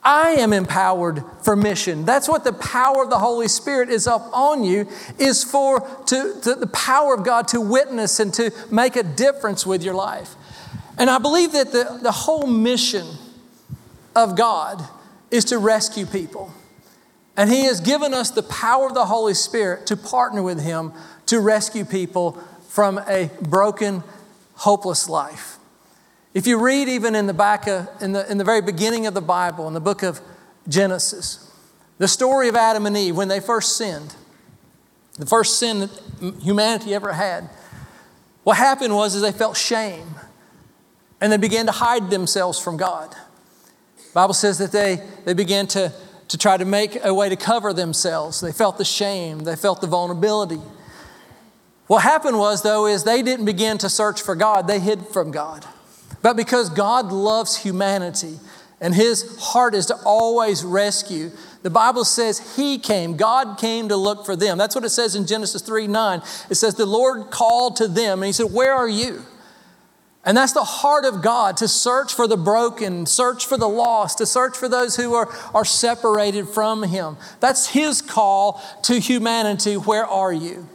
I 0.04 0.32
am 0.32 0.52
empowered 0.52 1.22
for 1.42 1.54
mission. 1.54 2.04
That's 2.04 2.28
what 2.28 2.42
the 2.42 2.52
power 2.52 3.04
of 3.04 3.10
the 3.10 3.18
Holy 3.18 3.46
Spirit 3.46 3.88
is 3.88 4.08
up 4.08 4.28
on 4.32 4.64
you, 4.64 4.88
is 5.18 5.44
for 5.44 5.80
to, 6.06 6.40
to 6.42 6.54
the 6.54 6.66
power 6.66 7.14
of 7.14 7.24
God 7.24 7.46
to 7.48 7.60
witness 7.60 8.18
and 8.18 8.34
to 8.34 8.50
make 8.70 8.96
a 8.96 9.04
difference 9.04 9.64
with 9.64 9.82
your 9.82 9.94
life. 9.94 10.34
And 10.98 11.08
I 11.08 11.18
believe 11.18 11.52
that 11.52 11.70
the, 11.70 12.00
the 12.02 12.12
whole 12.12 12.46
mission 12.46 13.06
of 14.16 14.36
God 14.36 14.82
is 15.30 15.44
to 15.46 15.58
rescue 15.58 16.04
people. 16.04 16.52
And 17.36 17.48
He 17.48 17.64
has 17.64 17.80
given 17.80 18.12
us 18.12 18.30
the 18.30 18.42
power 18.42 18.88
of 18.88 18.94
the 18.94 19.06
Holy 19.06 19.34
Spirit 19.34 19.86
to 19.86 19.96
partner 19.96 20.42
with 20.42 20.60
Him 20.60 20.92
to 21.26 21.40
rescue 21.40 21.84
people 21.84 22.32
from 22.68 22.98
a 23.06 23.30
broken, 23.40 24.02
hopeless 24.54 25.08
life. 25.08 25.58
If 26.34 26.46
you 26.46 26.58
read 26.58 26.88
even 26.88 27.14
in 27.14 27.26
the 27.26 27.34
back 27.34 27.66
of, 27.66 27.88
in 28.00 28.12
the, 28.12 28.30
in 28.30 28.38
the 28.38 28.44
very 28.44 28.62
beginning 28.62 29.06
of 29.06 29.14
the 29.14 29.20
Bible, 29.20 29.68
in 29.68 29.74
the 29.74 29.80
book 29.80 30.02
of 30.02 30.20
Genesis, 30.68 31.50
the 31.98 32.08
story 32.08 32.48
of 32.48 32.56
Adam 32.56 32.86
and 32.86 32.96
Eve 32.96 33.16
when 33.16 33.28
they 33.28 33.40
first 33.40 33.76
sinned, 33.76 34.14
the 35.18 35.26
first 35.26 35.58
sin 35.58 35.80
that 35.80 35.90
humanity 36.40 36.94
ever 36.94 37.12
had, 37.12 37.50
what 38.44 38.56
happened 38.56 38.94
was 38.94 39.14
is 39.14 39.22
they 39.22 39.32
felt 39.32 39.56
shame 39.56 40.14
and 41.20 41.30
they 41.30 41.36
began 41.36 41.66
to 41.66 41.72
hide 41.72 42.10
themselves 42.10 42.58
from 42.58 42.76
God. 42.76 43.10
The 43.10 44.12
Bible 44.14 44.34
says 44.34 44.58
that 44.58 44.72
they, 44.72 45.02
they 45.24 45.34
began 45.34 45.66
to 45.68 45.92
to 46.32 46.38
try 46.38 46.56
to 46.56 46.64
make 46.64 46.96
a 47.04 47.12
way 47.12 47.28
to 47.28 47.36
cover 47.36 47.74
themselves. 47.74 48.40
They 48.40 48.52
felt 48.52 48.78
the 48.78 48.86
shame, 48.86 49.40
they 49.40 49.54
felt 49.54 49.82
the 49.82 49.86
vulnerability. 49.86 50.62
What 51.88 52.02
happened 52.02 52.38
was, 52.38 52.62
though, 52.62 52.86
is 52.86 53.04
they 53.04 53.20
didn't 53.20 53.44
begin 53.44 53.76
to 53.76 53.90
search 53.90 54.22
for 54.22 54.34
God, 54.34 54.66
they 54.66 54.80
hid 54.80 55.06
from 55.08 55.30
God. 55.30 55.66
But 56.22 56.36
because 56.36 56.70
God 56.70 57.12
loves 57.12 57.56
humanity 57.56 58.38
and 58.80 58.94
his 58.94 59.38
heart 59.40 59.74
is 59.74 59.86
to 59.86 59.96
always 60.04 60.64
rescue, 60.64 61.30
the 61.62 61.70
Bible 61.70 62.04
says 62.04 62.56
he 62.56 62.78
came, 62.78 63.16
God 63.16 63.58
came 63.58 63.88
to 63.88 63.96
look 63.96 64.24
for 64.24 64.34
them. 64.34 64.58
That's 64.58 64.74
what 64.74 64.84
it 64.84 64.90
says 64.90 65.14
in 65.14 65.26
Genesis 65.26 65.62
3 65.62 65.86
9. 65.86 66.22
It 66.48 66.54
says, 66.54 66.74
The 66.74 66.86
Lord 66.86 67.30
called 67.30 67.76
to 67.76 67.88
them 67.88 68.20
and 68.20 68.26
he 68.26 68.32
said, 68.32 68.52
Where 68.52 68.74
are 68.74 68.88
you? 68.88 69.22
And 70.24 70.36
that's 70.36 70.52
the 70.52 70.62
heart 70.62 71.04
of 71.04 71.20
God 71.20 71.56
to 71.56 71.68
search 71.68 72.14
for 72.14 72.28
the 72.28 72.36
broken, 72.36 73.06
search 73.06 73.44
for 73.44 73.56
the 73.56 73.68
lost, 73.68 74.18
to 74.18 74.26
search 74.26 74.56
for 74.56 74.68
those 74.68 74.94
who 74.94 75.14
are, 75.14 75.28
are 75.52 75.64
separated 75.64 76.48
from 76.48 76.84
Him. 76.84 77.16
That's 77.40 77.68
His 77.68 78.00
call 78.00 78.62
to 78.84 79.00
humanity. 79.00 79.74
Where 79.74 80.06
are 80.06 80.32
you? 80.32 80.68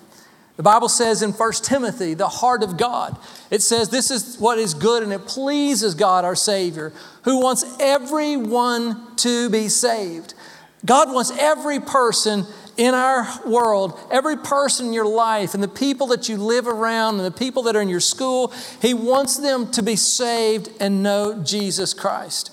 The 0.58 0.64
Bible 0.64 0.90
says 0.90 1.22
in 1.22 1.34
1 1.34 1.52
Timothy, 1.54 2.16
the 2.16 2.28
heart 2.28 2.64
of 2.64 2.78
God, 2.78 3.16
it 3.52 3.62
says, 3.62 3.90
This 3.90 4.10
is 4.10 4.38
what 4.38 4.58
is 4.58 4.74
good 4.74 5.04
and 5.04 5.14
it 5.14 5.28
pleases 5.28 5.94
God 5.94 6.26
our 6.26 6.36
Savior, 6.36 6.92
who 7.24 7.40
wants 7.40 7.64
everyone 7.80 9.16
to 9.18 9.52
be 9.52 9.70
saved. 9.70 10.34
God 10.84 11.14
wants 11.14 11.32
every 11.38 11.80
person 11.80 12.46
in 12.76 12.96
our 12.96 13.28
world, 13.46 14.00
every 14.12 14.38
person 14.38 14.88
in 14.88 14.94
your 14.94 15.06
life 15.06 15.54
and 15.54 15.62
the 15.62 15.68
people 15.68 16.08
that 16.08 16.28
you 16.28 16.38
live 16.38 16.68
around 16.68 17.16
and 17.16 17.26
the 17.26 17.32
people 17.32 17.64
that 17.64 17.76
are 17.76 17.82
in 17.82 17.90
your 17.90 18.00
school, 18.00 18.52
He 18.82 18.96
wants 18.96 19.38
them 19.38 19.70
to 19.72 19.84
be 19.84 19.96
saved 19.96 20.70
and 20.80 21.04
know 21.04 21.42
Jesus 21.44 21.94
Christ. 21.94 22.52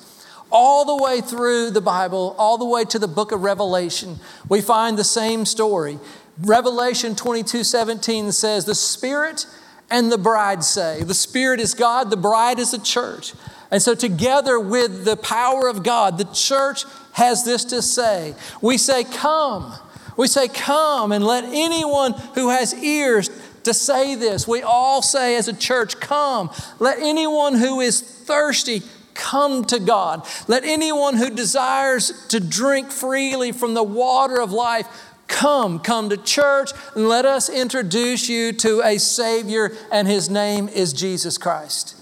All 0.50 0.84
the 0.84 1.02
way 1.02 1.20
through 1.20 1.70
the 1.70 1.80
Bible, 1.80 2.36
all 2.38 2.58
the 2.58 2.64
way 2.64 2.84
to 2.84 2.98
the 2.98 3.08
book 3.08 3.32
of 3.32 3.42
Revelation, 3.42 4.20
we 4.48 4.60
find 4.60 4.98
the 4.98 5.04
same 5.04 5.46
story. 5.46 5.98
Revelation 6.38 7.14
22 7.14 7.64
17 7.64 8.32
says, 8.32 8.64
The 8.64 8.74
Spirit 8.74 9.46
and 9.90 10.10
the 10.10 10.18
bride 10.18 10.64
say, 10.64 11.02
The 11.02 11.14
Spirit 11.14 11.60
is 11.60 11.74
God, 11.74 12.10
the 12.10 12.16
bride 12.16 12.58
is 12.58 12.72
the 12.72 12.78
church. 12.78 13.34
And 13.70 13.82
so, 13.82 13.94
together 13.94 14.58
with 14.60 15.04
the 15.04 15.16
power 15.16 15.68
of 15.68 15.82
God, 15.82 16.18
the 16.18 16.24
church 16.24 16.84
has 17.12 17.44
this 17.44 17.64
to 17.66 17.82
say. 17.82 18.34
We 18.60 18.78
say, 18.78 19.04
Come. 19.04 19.72
We 20.16 20.28
say, 20.28 20.48
Come 20.48 21.12
and 21.12 21.24
let 21.24 21.44
anyone 21.44 22.12
who 22.34 22.50
has 22.50 22.74
ears 22.74 23.30
to 23.64 23.74
say 23.74 24.14
this. 24.14 24.46
We 24.46 24.62
all 24.62 25.02
say 25.02 25.36
as 25.36 25.48
a 25.48 25.52
church, 25.52 26.00
Come. 26.00 26.50
Let 26.78 26.98
anyone 26.98 27.54
who 27.54 27.80
is 27.80 28.00
thirsty 28.00 28.82
come 29.14 29.64
to 29.66 29.78
God. 29.78 30.26
Let 30.48 30.64
anyone 30.64 31.16
who 31.16 31.30
desires 31.30 32.26
to 32.28 32.40
drink 32.40 32.90
freely 32.90 33.52
from 33.52 33.74
the 33.74 33.82
water 33.82 34.40
of 34.40 34.50
life 34.50 35.13
come. 35.34 35.80
Come 35.80 36.08
to 36.08 36.16
church 36.16 36.70
and 36.94 37.08
let 37.08 37.26
us 37.26 37.50
introduce 37.50 38.28
you 38.28 38.52
to 38.54 38.80
a 38.82 38.98
Savior, 38.98 39.76
and 39.92 40.08
His 40.08 40.30
name 40.30 40.68
is 40.68 40.92
Jesus 40.92 41.36
Christ. 41.36 41.96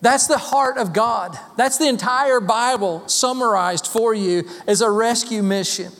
That's 0.00 0.28
the 0.28 0.38
heart 0.38 0.78
of 0.78 0.92
God. 0.92 1.36
That's 1.56 1.76
the 1.76 1.88
entire 1.88 2.40
Bible 2.40 3.06
summarized 3.08 3.86
for 3.88 4.14
you 4.14 4.48
as 4.66 4.80
a 4.80 4.90
rescue 4.90 5.42
mission. 5.42 5.92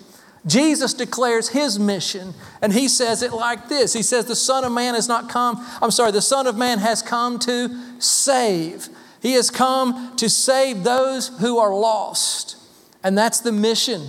Jesus 0.46 0.94
declares 0.94 1.48
his 1.48 1.78
mission, 1.78 2.32
and 2.62 2.72
he 2.72 2.88
says 2.88 3.22
it 3.22 3.32
like 3.32 3.68
this 3.68 3.92
He 3.92 4.02
says, 4.02 4.24
The 4.24 4.36
Son 4.36 4.64
of 4.64 4.72
Man 4.72 4.94
has 4.94 5.08
not 5.08 5.28
come, 5.28 5.64
I'm 5.82 5.90
sorry, 5.90 6.12
the 6.12 6.22
Son 6.22 6.46
of 6.46 6.56
Man 6.56 6.78
has 6.78 7.02
come 7.02 7.38
to 7.40 8.00
save. 8.00 8.88
He 9.20 9.32
has 9.32 9.50
come 9.50 10.16
to 10.16 10.30
save 10.30 10.84
those 10.84 11.28
who 11.40 11.58
are 11.58 11.74
lost. 11.74 12.56
And 13.02 13.18
that's 13.18 13.40
the 13.40 13.52
mission, 13.52 14.08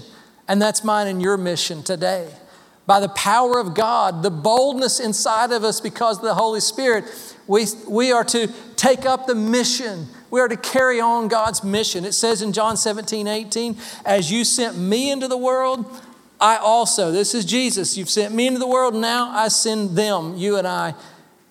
and 0.49 0.59
that's 0.59 0.83
mine 0.83 1.07
and 1.07 1.21
your 1.21 1.37
mission 1.37 1.83
today. 1.83 2.27
By 2.87 2.99
the 2.99 3.09
power 3.09 3.59
of 3.59 3.75
God, 3.75 4.23
the 4.23 4.31
boldness 4.31 4.99
inside 4.99 5.51
of 5.51 5.63
us 5.63 5.79
because 5.79 6.17
of 6.17 6.23
the 6.23 6.33
Holy 6.33 6.59
Spirit, 6.59 7.05
we, 7.45 7.67
we 7.87 8.11
are 8.11 8.23
to 8.25 8.51
take 8.75 9.05
up 9.05 9.27
the 9.27 9.35
mission. 9.35 10.07
We 10.31 10.39
are 10.39 10.47
to 10.47 10.57
carry 10.57 10.99
on 10.99 11.27
God's 11.27 11.63
mission. 11.63 12.03
It 12.03 12.13
says 12.13 12.41
in 12.41 12.51
John 12.51 12.77
17, 12.77 13.27
18, 13.27 13.77
As 14.03 14.31
you 14.31 14.43
sent 14.43 14.75
me 14.75 15.11
into 15.11 15.27
the 15.27 15.37
world, 15.37 15.85
I 16.41 16.57
also, 16.57 17.11
this 17.11 17.35
is 17.35 17.45
Jesus, 17.45 17.95
you've 17.95 18.09
sent 18.09 18.33
me 18.33 18.47
into 18.47 18.59
the 18.59 18.67
world, 18.67 18.95
now 18.95 19.29
I 19.29 19.49
send 19.49 19.91
them, 19.91 20.35
you 20.35 20.57
and 20.57 20.67
I, 20.67 20.95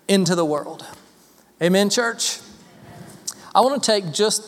into 0.08 0.34
the 0.34 0.44
world. 0.44 0.84
Amen, 1.62 1.88
church? 1.88 2.40
I 3.54 3.60
want 3.60 3.80
to 3.80 3.92
take 3.92 4.12
just 4.12 4.44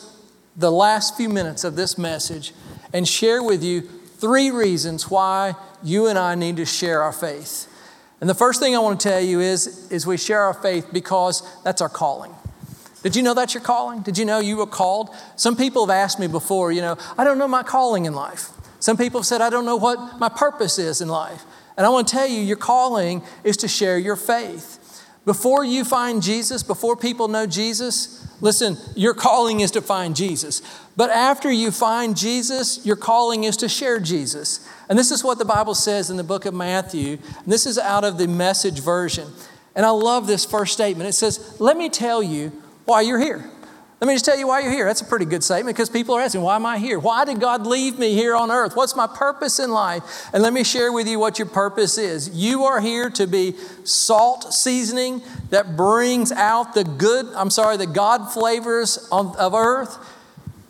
the 0.57 0.71
last 0.71 1.15
few 1.15 1.29
minutes 1.29 1.63
of 1.63 1.77
this 1.77 1.97
message 1.97 2.53
and 2.91 3.07
share 3.07 3.41
with 3.41 3.63
you 3.63 3.87
three 4.21 4.51
reasons 4.51 5.09
why 5.09 5.55
you 5.83 6.07
and 6.07 6.17
I 6.17 6.35
need 6.35 6.57
to 6.57 6.65
share 6.65 7.01
our 7.01 7.11
faith. 7.11 7.67
And 8.21 8.29
the 8.29 8.35
first 8.35 8.59
thing 8.61 8.75
I 8.75 8.79
want 8.79 9.01
to 9.01 9.09
tell 9.09 9.19
you 9.19 9.39
is, 9.39 9.91
is 9.91 10.05
we 10.05 10.15
share 10.15 10.41
our 10.41 10.53
faith 10.53 10.87
because 10.93 11.43
that's 11.63 11.81
our 11.81 11.89
calling. 11.89 12.33
Did 13.01 13.15
you 13.15 13.23
know 13.23 13.33
that's 13.33 13.55
your 13.55 13.63
calling? 13.63 14.01
Did 14.01 14.19
you 14.19 14.25
know 14.25 14.39
you 14.39 14.57
were 14.57 14.67
called? 14.67 15.09
Some 15.35 15.57
people 15.57 15.87
have 15.87 15.95
asked 15.95 16.19
me 16.19 16.27
before, 16.27 16.71
you 16.71 16.81
know, 16.81 16.97
I 17.17 17.23
don't 17.23 17.39
know 17.39 17.47
my 17.47 17.63
calling 17.63 18.05
in 18.05 18.13
life. 18.13 18.49
Some 18.79 18.95
people 18.95 19.21
have 19.21 19.25
said, 19.25 19.41
I 19.41 19.49
don't 19.49 19.65
know 19.65 19.75
what 19.75 20.19
my 20.19 20.29
purpose 20.29 20.77
is 20.77 21.01
in 21.01 21.07
life. 21.07 21.43
And 21.75 21.85
I 21.85 21.89
want 21.89 22.07
to 22.07 22.13
tell 22.13 22.27
you, 22.27 22.41
your 22.41 22.57
calling 22.57 23.23
is 23.43 23.57
to 23.57 23.67
share 23.67 23.97
your 23.97 24.15
faith. 24.15 24.77
Before 25.25 25.65
you 25.65 25.83
find 25.83 26.21
Jesus, 26.21 26.61
before 26.61 26.95
people 26.95 27.27
know 27.27 27.47
Jesus, 27.47 28.20
listen, 28.41 28.77
your 28.95 29.13
calling 29.13 29.61
is 29.61 29.71
to 29.71 29.81
find 29.81 30.15
Jesus. 30.15 30.61
But 30.97 31.09
after 31.09 31.49
you 31.51 31.71
find 31.71 32.17
Jesus, 32.17 32.85
your 32.85 32.97
calling 32.97 33.45
is 33.45 33.57
to 33.57 33.69
share 33.69 33.99
Jesus. 33.99 34.67
And 34.89 34.99
this 34.99 35.11
is 35.11 35.23
what 35.23 35.37
the 35.37 35.45
Bible 35.45 35.75
says 35.75 36.09
in 36.09 36.17
the 36.17 36.23
book 36.23 36.45
of 36.45 36.53
Matthew. 36.53 37.17
And 37.43 37.47
this 37.47 37.65
is 37.65 37.77
out 37.77 38.03
of 38.03 38.17
the 38.17 38.27
message 38.27 38.79
version. 38.81 39.27
And 39.75 39.85
I 39.85 39.91
love 39.91 40.27
this 40.27 40.43
first 40.43 40.73
statement. 40.73 41.07
It 41.07 41.13
says, 41.13 41.59
Let 41.59 41.77
me 41.77 41.89
tell 41.89 42.21
you 42.21 42.51
why 42.85 43.01
you're 43.01 43.19
here. 43.19 43.49
Let 44.01 44.07
me 44.07 44.15
just 44.15 44.25
tell 44.25 44.35
you 44.35 44.47
why 44.47 44.61
you're 44.61 44.71
here. 44.71 44.85
That's 44.85 45.01
a 45.01 45.05
pretty 45.05 45.25
good 45.25 45.43
statement 45.43 45.77
because 45.77 45.87
people 45.87 46.15
are 46.15 46.21
asking, 46.21 46.41
why 46.41 46.55
am 46.55 46.65
I 46.65 46.79
here? 46.79 46.97
Why 46.97 47.23
did 47.23 47.39
God 47.39 47.67
leave 47.67 47.99
me 47.99 48.15
here 48.15 48.35
on 48.35 48.49
earth? 48.49 48.75
What's 48.75 48.95
my 48.95 49.05
purpose 49.05 49.59
in 49.59 49.69
life? 49.69 50.27
And 50.33 50.41
let 50.41 50.53
me 50.53 50.63
share 50.63 50.91
with 50.91 51.07
you 51.07 51.19
what 51.19 51.37
your 51.37 51.47
purpose 51.47 51.99
is. 51.99 52.27
You 52.29 52.63
are 52.63 52.81
here 52.81 53.11
to 53.11 53.27
be 53.27 53.53
salt 53.83 54.55
seasoning 54.55 55.21
that 55.51 55.77
brings 55.77 56.31
out 56.31 56.73
the 56.73 56.83
good, 56.83 57.27
I'm 57.35 57.51
sorry, 57.51 57.77
the 57.77 57.85
God 57.85 58.33
flavors 58.33 59.07
of 59.11 59.53
earth. 59.53 59.99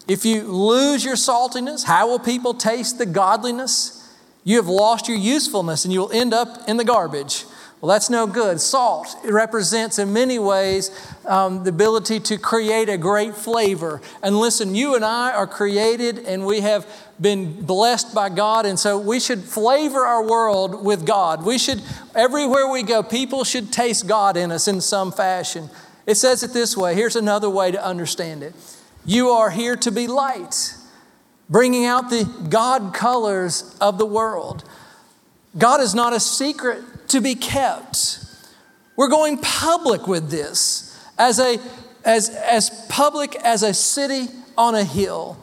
If 0.10 0.26
you 0.26 0.41
lose 0.41 1.06
your 1.06 1.15
saltiness, 1.15 1.86
how 1.86 2.10
will 2.10 2.20
people 2.20 2.54
taste 2.54 2.98
the 2.98 3.06
godliness? 3.06 4.13
You 4.44 4.58
have 4.58 4.67
lost 4.67 5.08
your 5.08 5.17
usefulness 5.17 5.86
and 5.86 5.94
you 5.94 6.02
will 6.02 6.12
end 6.12 6.34
up 6.34 6.67
in 6.67 6.76
the 6.76 6.84
garbage. 6.84 7.46
Well, 7.82 7.89
that's 7.89 8.12
no 8.12 8.28
good. 8.28 8.62
Salt 8.62 9.15
it 9.26 9.34
represents, 9.34 9.98
in 9.98 10.13
many 10.13 10.38
ways, 10.38 10.91
um, 11.26 11.63
the 11.63 11.72
ability 11.72 12.20
to 12.20 12.38
create 12.38 12.89
a 12.89 12.98
great 12.98 13.36
flavor. 13.36 14.02
And 14.22 14.38
listen, 14.38 14.76
you 14.76 14.94
and 14.96 15.04
I 15.04 15.32
are 15.32 15.48
created 15.48 16.20
and 16.20 16.46
we 16.46 16.62
have 16.62 16.86
been 17.20 17.65
blessed 17.65 18.13
by 18.13 18.30
God, 18.30 18.65
and 18.65 18.80
so 18.80 19.00
we 19.00 19.20
should 19.20 19.44
flavor 19.44 20.06
our 20.06 20.28
world 20.28 20.84
with 20.84 21.06
God. 21.06 21.44
We 21.44 21.58
should, 21.58 21.82
everywhere 22.15 22.67
we 22.67 22.84
go, 22.84 23.04
people 23.04 23.44
should 23.44 23.72
taste 23.72 24.08
God 24.08 24.38
in 24.38 24.52
us 24.52 24.67
in 24.67 24.80
some 24.82 25.12
fashion. 25.12 25.70
It 26.06 26.15
says 26.15 26.44
it 26.44 26.54
this 26.54 26.78
way 26.78 26.94
here's 26.94 27.15
another 27.15 27.50
way 27.50 27.72
to 27.72 27.84
understand 27.84 28.44
it 28.44 28.54
You 29.06 29.30
are 29.30 29.50
here 29.50 29.76
to 29.78 29.91
be 29.91 30.06
light, 30.06 30.76
bringing 31.50 31.86
out 31.86 32.12
the 32.12 32.26
God 32.50 32.94
colors 32.94 33.76
of 33.82 33.98
the 33.98 34.06
world. 34.06 34.63
God 35.58 35.82
is 35.82 35.94
not 35.94 36.13
a 36.13 36.20
secret 36.20 36.84
to 37.12 37.21
be 37.21 37.36
kept. 37.36 38.24
We're 38.95 39.10
going 39.10 39.38
public 39.38 40.08
with 40.08 40.30
this 40.30 40.97
as, 41.17 41.39
a, 41.39 41.60
as, 42.04 42.30
as 42.30 42.69
public 42.89 43.36
as 43.38 43.63
a 43.63 43.74
city 43.74 44.28
on 44.58 44.76
a 44.76 44.84
hill. 44.84 45.38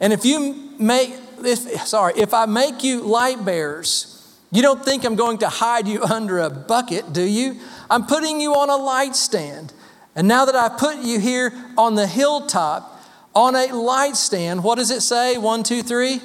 And 0.00 0.12
if 0.12 0.24
you 0.24 0.74
make, 0.78 1.14
if, 1.44 1.86
sorry, 1.86 2.14
if 2.16 2.34
I 2.34 2.46
make 2.46 2.84
you 2.84 3.02
light 3.02 3.44
bearers, 3.44 4.08
you 4.50 4.62
don't 4.62 4.84
think 4.84 5.04
I'm 5.04 5.16
going 5.16 5.38
to 5.38 5.48
hide 5.48 5.88
you 5.88 6.02
under 6.04 6.38
a 6.38 6.50
bucket, 6.50 7.12
do 7.12 7.22
you? 7.22 7.58
I'm 7.90 8.06
putting 8.06 8.40
you 8.40 8.54
on 8.54 8.70
a 8.70 8.76
light 8.76 9.16
stand. 9.16 9.72
And 10.14 10.28
now 10.28 10.44
that 10.44 10.54
I 10.54 10.68
put 10.68 10.98
you 10.98 11.18
here 11.18 11.52
on 11.78 11.94
the 11.94 12.06
hilltop, 12.06 12.88
on 13.34 13.56
a 13.56 13.72
light 13.72 14.16
stand, 14.16 14.62
what 14.62 14.76
does 14.76 14.90
it 14.90 15.00
say? 15.00 15.38
One, 15.38 15.62
two, 15.62 15.82
three. 15.82 16.20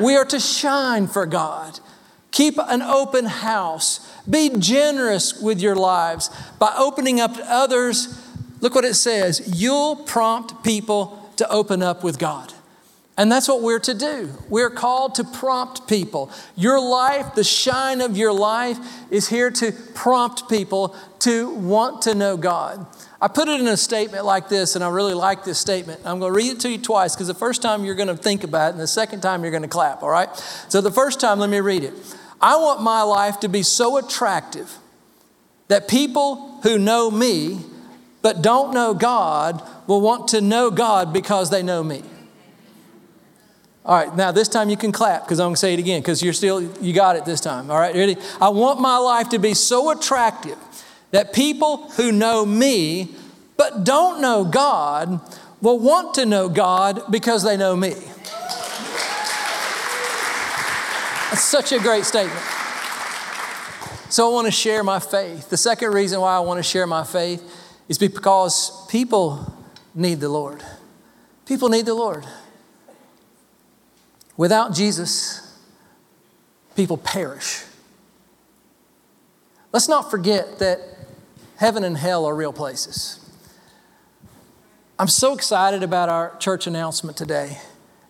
We 0.00 0.16
are 0.16 0.24
to 0.26 0.38
shine 0.38 1.08
for 1.08 1.26
God. 1.26 1.80
Keep 2.30 2.58
an 2.58 2.82
open 2.82 3.26
house. 3.26 4.08
Be 4.28 4.50
generous 4.58 5.40
with 5.40 5.60
your 5.60 5.76
lives. 5.76 6.30
By 6.58 6.74
opening 6.76 7.20
up 7.20 7.34
to 7.34 7.44
others, 7.50 8.22
look 8.60 8.74
what 8.74 8.84
it 8.84 8.94
says 8.94 9.60
you'll 9.60 9.96
prompt 9.96 10.62
people 10.62 11.30
to 11.36 11.48
open 11.50 11.82
up 11.82 12.04
with 12.04 12.18
God. 12.18 12.52
And 13.16 13.30
that's 13.30 13.48
what 13.48 13.60
we're 13.60 13.80
to 13.80 13.92
do. 13.92 14.30
We're 14.48 14.70
called 14.70 15.16
to 15.16 15.24
prompt 15.24 15.86
people. 15.86 16.30
Your 16.56 16.80
life, 16.80 17.34
the 17.34 17.44
shine 17.44 18.00
of 18.00 18.16
your 18.16 18.32
life, 18.32 18.78
is 19.10 19.28
here 19.28 19.50
to 19.50 19.72
prompt 19.94 20.48
people 20.48 20.96
to 21.20 21.50
want 21.50 22.02
to 22.02 22.14
know 22.14 22.38
God. 22.38 22.86
I 23.22 23.28
put 23.28 23.48
it 23.48 23.60
in 23.60 23.68
a 23.68 23.76
statement 23.76 24.24
like 24.24 24.48
this, 24.48 24.76
and 24.76 24.84
I 24.84 24.88
really 24.88 25.14
like 25.14 25.44
this 25.44 25.58
statement. 25.58 26.00
I'm 26.04 26.18
going 26.18 26.32
to 26.32 26.36
read 26.36 26.52
it 26.52 26.60
to 26.60 26.70
you 26.70 26.78
twice 26.78 27.14
because 27.14 27.26
the 27.26 27.34
first 27.34 27.60
time 27.60 27.84
you're 27.84 27.94
going 27.94 28.08
to 28.08 28.16
think 28.16 28.44
about 28.44 28.68
it, 28.68 28.72
and 28.72 28.80
the 28.80 28.86
second 28.86 29.20
time 29.20 29.42
you're 29.42 29.50
going 29.50 29.62
to 29.62 29.68
clap, 29.68 30.02
all 30.02 30.08
right? 30.08 30.34
So 30.68 30.80
the 30.80 30.90
first 30.90 31.20
time, 31.20 31.38
let 31.38 31.50
me 31.50 31.60
read 31.60 31.84
it. 31.84 31.92
I 32.40 32.56
want 32.56 32.82
my 32.82 33.02
life 33.02 33.40
to 33.40 33.48
be 33.48 33.62
so 33.62 33.98
attractive 33.98 34.78
that 35.68 35.86
people 35.86 36.60
who 36.62 36.78
know 36.78 37.10
me 37.10 37.60
but 38.22 38.42
don't 38.42 38.74
know 38.74 38.94
God 38.94 39.62
will 39.86 40.00
want 40.00 40.28
to 40.28 40.40
know 40.40 40.70
God 40.70 41.12
because 41.12 41.50
they 41.50 41.62
know 41.62 41.82
me. 41.82 42.02
All 43.84 43.96
right, 43.96 44.14
now 44.14 44.30
this 44.30 44.48
time 44.48 44.68
you 44.68 44.76
can 44.76 44.92
clap 44.92 45.24
because 45.24 45.40
I'm 45.40 45.46
going 45.46 45.54
to 45.54 45.60
say 45.60 45.72
it 45.72 45.80
again 45.80 46.02
because 46.02 46.22
you're 46.22 46.34
still, 46.34 46.62
you 46.82 46.92
got 46.92 47.16
it 47.16 47.24
this 47.24 47.40
time. 47.40 47.70
All 47.70 47.78
right, 47.78 47.94
ready? 47.94 48.16
I 48.40 48.50
want 48.50 48.80
my 48.80 48.98
life 48.98 49.30
to 49.30 49.38
be 49.38 49.54
so 49.54 49.90
attractive 49.90 50.58
that 51.10 51.32
people 51.32 51.88
who 51.90 52.12
know 52.12 52.46
me 52.46 53.08
but 53.56 53.84
don't 53.84 54.20
know 54.20 54.44
God 54.44 55.20
will 55.60 55.78
want 55.78 56.14
to 56.14 56.24
know 56.24 56.48
God 56.48 57.02
because 57.10 57.42
they 57.42 57.56
know 57.56 57.76
me. 57.76 57.90
That's 61.30 61.44
such 61.44 61.72
a 61.72 61.78
great 61.78 62.04
statement. 62.04 62.40
So 64.08 64.28
I 64.28 64.32
want 64.32 64.46
to 64.46 64.50
share 64.50 64.82
my 64.82 64.98
faith. 64.98 65.50
The 65.50 65.56
second 65.56 65.92
reason 65.92 66.20
why 66.20 66.34
I 66.34 66.40
want 66.40 66.58
to 66.58 66.62
share 66.64 66.86
my 66.86 67.04
faith 67.04 67.42
is 67.88 67.98
because 67.98 68.86
people 68.88 69.54
need 69.94 70.20
the 70.20 70.28
Lord. 70.28 70.64
People 71.46 71.68
need 71.68 71.86
the 71.86 71.94
Lord. 71.94 72.26
Without 74.36 74.72
Jesus, 74.74 75.56
people 76.74 76.96
perish. 76.96 77.62
Let's 79.72 79.88
not 79.88 80.10
forget 80.10 80.58
that 80.58 80.80
heaven 81.60 81.84
and 81.84 81.98
hell 81.98 82.24
are 82.24 82.34
real 82.34 82.54
places. 82.54 83.20
I'm 84.98 85.08
so 85.08 85.34
excited 85.34 85.82
about 85.82 86.08
our 86.08 86.34
church 86.38 86.66
announcement 86.66 87.18
today. 87.18 87.58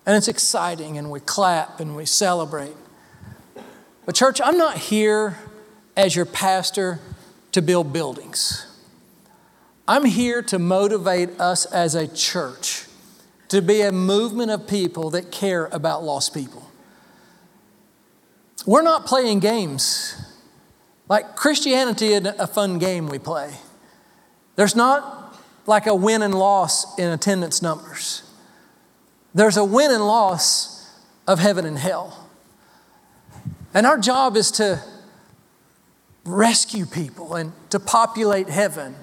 And 0.06 0.16
it's 0.16 0.28
exciting, 0.28 0.96
and 0.96 1.10
we 1.10 1.18
clap 1.18 1.80
and 1.80 1.96
we 1.96 2.06
celebrate. 2.06 2.76
But, 4.06 4.14
church, 4.14 4.40
I'm 4.42 4.56
not 4.56 4.78
here 4.78 5.36
as 5.96 6.14
your 6.14 6.26
pastor 6.26 7.00
to 7.50 7.60
build 7.60 7.92
buildings. 7.92 8.66
I'm 9.88 10.04
here 10.04 10.42
to 10.42 10.60
motivate 10.60 11.40
us 11.40 11.64
as 11.66 11.96
a 11.96 12.06
church 12.06 12.86
to 13.48 13.60
be 13.60 13.80
a 13.82 13.90
movement 13.90 14.52
of 14.52 14.68
people 14.68 15.10
that 15.10 15.32
care 15.32 15.66
about 15.72 16.04
lost 16.04 16.32
people. 16.32 16.70
We're 18.64 18.82
not 18.82 19.06
playing 19.06 19.40
games. 19.40 20.19
Like 21.10 21.34
Christianity 21.34 22.12
isn't 22.12 22.38
a 22.38 22.46
fun 22.46 22.78
game 22.78 23.08
we 23.08 23.18
play. 23.18 23.52
There's 24.54 24.76
not 24.76 25.36
like 25.66 25.88
a 25.88 25.94
win 25.94 26.22
and 26.22 26.32
loss 26.32 26.96
in 26.98 27.10
attendance 27.10 27.60
numbers. 27.60 28.22
There's 29.34 29.56
a 29.56 29.64
win 29.64 29.90
and 29.90 30.06
loss 30.06 30.88
of 31.26 31.40
heaven 31.40 31.66
and 31.66 31.76
hell. 31.76 32.28
And 33.74 33.86
our 33.86 33.98
job 33.98 34.36
is 34.36 34.52
to 34.52 34.84
rescue 36.24 36.86
people 36.86 37.34
and 37.34 37.52
to 37.70 37.80
populate 37.80 38.48
heaven, 38.48 38.94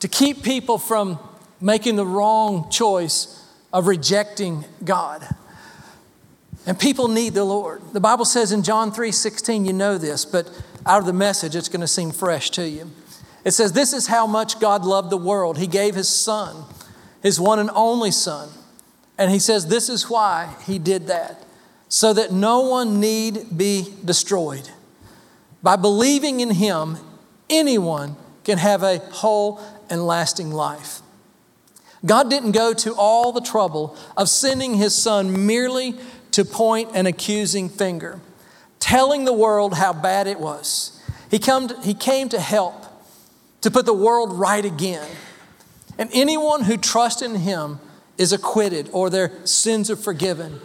to 0.00 0.08
keep 0.08 0.42
people 0.42 0.76
from 0.76 1.18
making 1.62 1.96
the 1.96 2.06
wrong 2.06 2.68
choice 2.70 3.42
of 3.72 3.86
rejecting 3.86 4.66
God. 4.84 5.26
And 6.68 6.78
people 6.78 7.08
need 7.08 7.32
the 7.32 7.44
Lord. 7.44 7.80
The 7.94 8.00
Bible 8.00 8.26
says 8.26 8.52
in 8.52 8.62
John 8.62 8.92
3 8.92 9.10
16, 9.10 9.64
you 9.64 9.72
know 9.72 9.96
this, 9.96 10.26
but 10.26 10.46
out 10.84 11.00
of 11.00 11.06
the 11.06 11.14
message, 11.14 11.56
it's 11.56 11.70
going 11.70 11.80
to 11.80 11.88
seem 11.88 12.10
fresh 12.10 12.50
to 12.50 12.68
you. 12.68 12.90
It 13.42 13.52
says, 13.52 13.72
This 13.72 13.94
is 13.94 14.08
how 14.08 14.26
much 14.26 14.60
God 14.60 14.84
loved 14.84 15.08
the 15.08 15.16
world. 15.16 15.56
He 15.56 15.66
gave 15.66 15.94
His 15.94 16.10
Son, 16.10 16.64
His 17.22 17.40
one 17.40 17.58
and 17.58 17.70
only 17.74 18.10
Son. 18.10 18.50
And 19.16 19.30
He 19.30 19.38
says, 19.38 19.68
This 19.68 19.88
is 19.88 20.10
why 20.10 20.56
He 20.66 20.78
did 20.78 21.06
that 21.06 21.42
so 21.88 22.12
that 22.12 22.32
no 22.32 22.60
one 22.60 23.00
need 23.00 23.56
be 23.56 23.94
destroyed. 24.04 24.68
By 25.62 25.76
believing 25.76 26.40
in 26.40 26.50
Him, 26.50 26.98
anyone 27.48 28.14
can 28.44 28.58
have 28.58 28.82
a 28.82 28.98
whole 28.98 29.58
and 29.88 30.06
lasting 30.06 30.50
life. 30.50 31.00
God 32.04 32.28
didn't 32.28 32.52
go 32.52 32.74
to 32.74 32.94
all 32.94 33.32
the 33.32 33.40
trouble 33.40 33.96
of 34.18 34.28
sending 34.28 34.74
His 34.74 34.94
Son 34.94 35.46
merely 35.46 35.96
to 36.38 36.44
point 36.44 36.88
an 36.94 37.04
accusing 37.04 37.68
finger, 37.68 38.20
telling 38.78 39.24
the 39.24 39.32
world 39.32 39.74
how 39.74 39.92
bad 39.92 40.28
it 40.28 40.38
was. 40.38 41.02
He, 41.32 41.40
come 41.40 41.66
to, 41.66 41.80
he 41.80 41.94
came 41.94 42.28
to 42.28 42.38
help, 42.38 42.84
to 43.62 43.72
put 43.72 43.86
the 43.86 43.92
world 43.92 44.32
right 44.32 44.64
again. 44.64 45.08
And 45.98 46.08
anyone 46.12 46.62
who 46.62 46.76
trusts 46.76 47.22
in 47.22 47.34
Him 47.34 47.80
is 48.18 48.32
acquitted 48.32 48.88
or 48.92 49.10
their 49.10 49.32
sins 49.44 49.90
are 49.90 49.96
forgiven. 49.96 50.60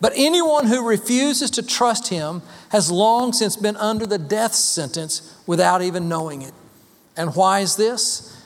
But 0.00 0.12
anyone 0.14 0.68
who 0.68 0.86
refuses 0.86 1.50
to 1.52 1.62
trust 1.64 2.06
him 2.06 2.42
has 2.68 2.88
long 2.88 3.32
since 3.32 3.56
been 3.56 3.76
under 3.78 4.06
the 4.06 4.16
death 4.16 4.54
sentence 4.54 5.36
without 5.44 5.82
even 5.82 6.08
knowing 6.08 6.42
it. 6.42 6.54
And 7.16 7.34
why 7.34 7.60
is 7.60 7.74
this? 7.74 8.40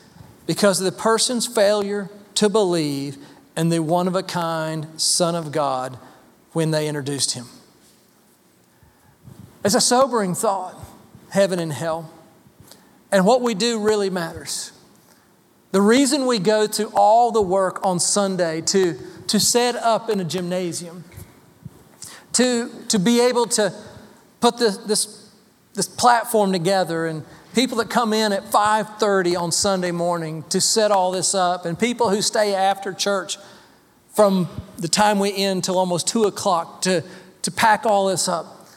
Because 0.46 0.80
of 0.80 0.86
the 0.86 0.98
person's 0.98 1.46
failure 1.46 2.08
to 2.36 2.48
believe 2.48 3.18
in 3.54 3.68
the 3.68 3.80
one 3.80 4.08
of 4.08 4.14
a 4.14 4.22
kind 4.22 4.88
Son 4.96 5.34
of 5.34 5.52
God 5.52 5.98
when 6.54 6.70
they 6.70 6.88
introduced 6.88 7.32
him. 7.32 7.44
It's 9.62 9.74
a 9.74 9.80
sobering 9.80 10.34
thought 10.34 10.74
heaven 11.30 11.58
and 11.58 11.72
hell. 11.72 12.10
And 13.10 13.26
what 13.26 13.42
we 13.42 13.54
do 13.54 13.80
really 13.80 14.08
matters. 14.08 14.72
The 15.72 15.80
reason 15.80 16.26
we 16.26 16.38
go 16.38 16.68
to 16.68 16.86
all 16.94 17.32
the 17.32 17.42
work 17.42 17.84
on 17.84 17.98
Sunday 17.98 18.60
to, 18.60 18.96
to 19.26 19.40
set 19.40 19.74
up 19.74 20.08
in 20.08 20.20
a 20.20 20.24
gymnasium, 20.24 21.02
to, 22.34 22.70
to 22.88 22.98
be 23.00 23.20
able 23.20 23.46
to 23.46 23.74
put 24.40 24.58
this, 24.58 24.76
this, 24.76 25.30
this 25.74 25.88
platform 25.88 26.52
together 26.52 27.06
and 27.06 27.24
people 27.54 27.78
that 27.78 27.90
come 27.90 28.12
in 28.12 28.32
at 28.32 28.44
5.30 28.44 29.38
on 29.40 29.52
sunday 29.52 29.90
morning 29.90 30.42
to 30.50 30.60
set 30.60 30.90
all 30.90 31.12
this 31.12 31.34
up 31.34 31.64
and 31.64 31.78
people 31.78 32.10
who 32.10 32.20
stay 32.20 32.54
after 32.54 32.92
church 32.92 33.38
from 34.14 34.48
the 34.78 34.88
time 34.88 35.18
we 35.18 35.34
end 35.34 35.64
till 35.64 35.78
almost 35.78 36.08
2 36.08 36.24
o'clock 36.24 36.82
to, 36.82 37.02
to 37.42 37.50
pack 37.50 37.84
all 37.86 38.08
this 38.08 38.28
up. 38.28 38.68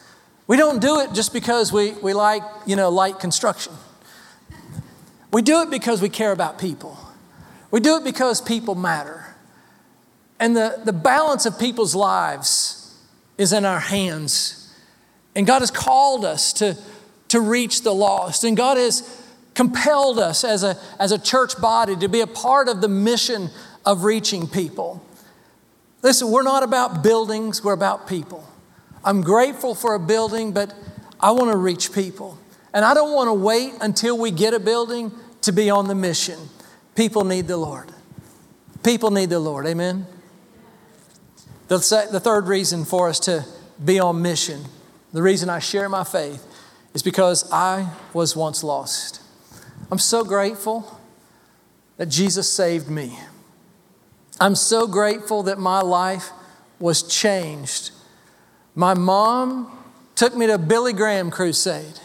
We 0.46 0.56
don't 0.56 0.80
do 0.80 1.00
it 1.00 1.12
just 1.12 1.32
because 1.32 1.72
we, 1.72 1.92
we 1.92 2.14
like 2.14 2.42
you 2.66 2.76
know 2.76 2.88
light 2.88 3.18
construction. 3.18 3.72
We 5.32 5.42
do 5.42 5.60
it 5.62 5.70
because 5.70 6.00
we 6.00 6.08
care 6.08 6.32
about 6.32 6.58
people. 6.58 6.98
We 7.70 7.80
do 7.80 7.96
it 7.96 8.04
because 8.04 8.40
people 8.40 8.74
matter. 8.74 9.36
And 10.40 10.56
the, 10.56 10.80
the 10.84 10.92
balance 10.92 11.44
of 11.44 11.58
people's 11.58 11.94
lives 11.94 12.96
is 13.36 13.52
in 13.52 13.64
our 13.64 13.80
hands. 13.80 14.74
And 15.36 15.46
god 15.46 15.60
has 15.60 15.70
called 15.70 16.24
us 16.24 16.52
to 16.54 16.76
to 17.28 17.40
reach 17.40 17.82
the 17.82 17.94
lost. 17.94 18.44
And 18.44 18.56
God 18.56 18.76
has 18.76 19.22
compelled 19.54 20.18
us 20.18 20.44
as 20.44 20.62
a, 20.62 20.76
as 20.98 21.12
a 21.12 21.18
church 21.18 21.60
body 21.60 21.96
to 21.96 22.08
be 22.08 22.20
a 22.20 22.26
part 22.26 22.68
of 22.68 22.80
the 22.80 22.88
mission 22.88 23.50
of 23.84 24.04
reaching 24.04 24.46
people. 24.46 25.04
Listen, 26.02 26.30
we're 26.30 26.42
not 26.42 26.62
about 26.62 27.02
buildings, 27.02 27.62
we're 27.62 27.72
about 27.72 28.06
people. 28.06 28.48
I'm 29.04 29.22
grateful 29.22 29.74
for 29.74 29.94
a 29.94 29.98
building, 29.98 30.52
but 30.52 30.74
I 31.20 31.32
want 31.32 31.50
to 31.50 31.56
reach 31.56 31.92
people. 31.92 32.38
And 32.72 32.84
I 32.84 32.94
don't 32.94 33.14
want 33.14 33.28
to 33.28 33.34
wait 33.34 33.74
until 33.80 34.18
we 34.18 34.30
get 34.30 34.54
a 34.54 34.60
building 34.60 35.12
to 35.42 35.52
be 35.52 35.70
on 35.70 35.88
the 35.88 35.94
mission. 35.94 36.38
People 36.94 37.24
need 37.24 37.46
the 37.46 37.56
Lord. 37.56 37.90
People 38.84 39.10
need 39.10 39.30
the 39.30 39.40
Lord. 39.40 39.66
Amen. 39.66 40.06
The, 41.68 42.08
the 42.10 42.20
third 42.20 42.46
reason 42.46 42.84
for 42.84 43.08
us 43.08 43.18
to 43.20 43.44
be 43.84 43.98
on 43.98 44.22
mission, 44.22 44.64
the 45.12 45.22
reason 45.22 45.48
I 45.48 45.58
share 45.58 45.88
my 45.88 46.04
faith, 46.04 46.44
is 46.94 47.02
because 47.02 47.50
I 47.52 47.92
was 48.12 48.34
once 48.34 48.64
lost. 48.64 49.20
I'm 49.90 49.98
so 49.98 50.24
grateful 50.24 51.00
that 51.96 52.06
Jesus 52.06 52.50
saved 52.50 52.88
me. 52.88 53.18
I'm 54.40 54.54
so 54.54 54.86
grateful 54.86 55.42
that 55.44 55.58
my 55.58 55.80
life 55.80 56.30
was 56.78 57.02
changed. 57.02 57.90
My 58.74 58.94
mom 58.94 59.76
took 60.14 60.36
me 60.36 60.46
to 60.46 60.58
Billy 60.58 60.92
Graham 60.92 61.30
crusade. 61.30 62.00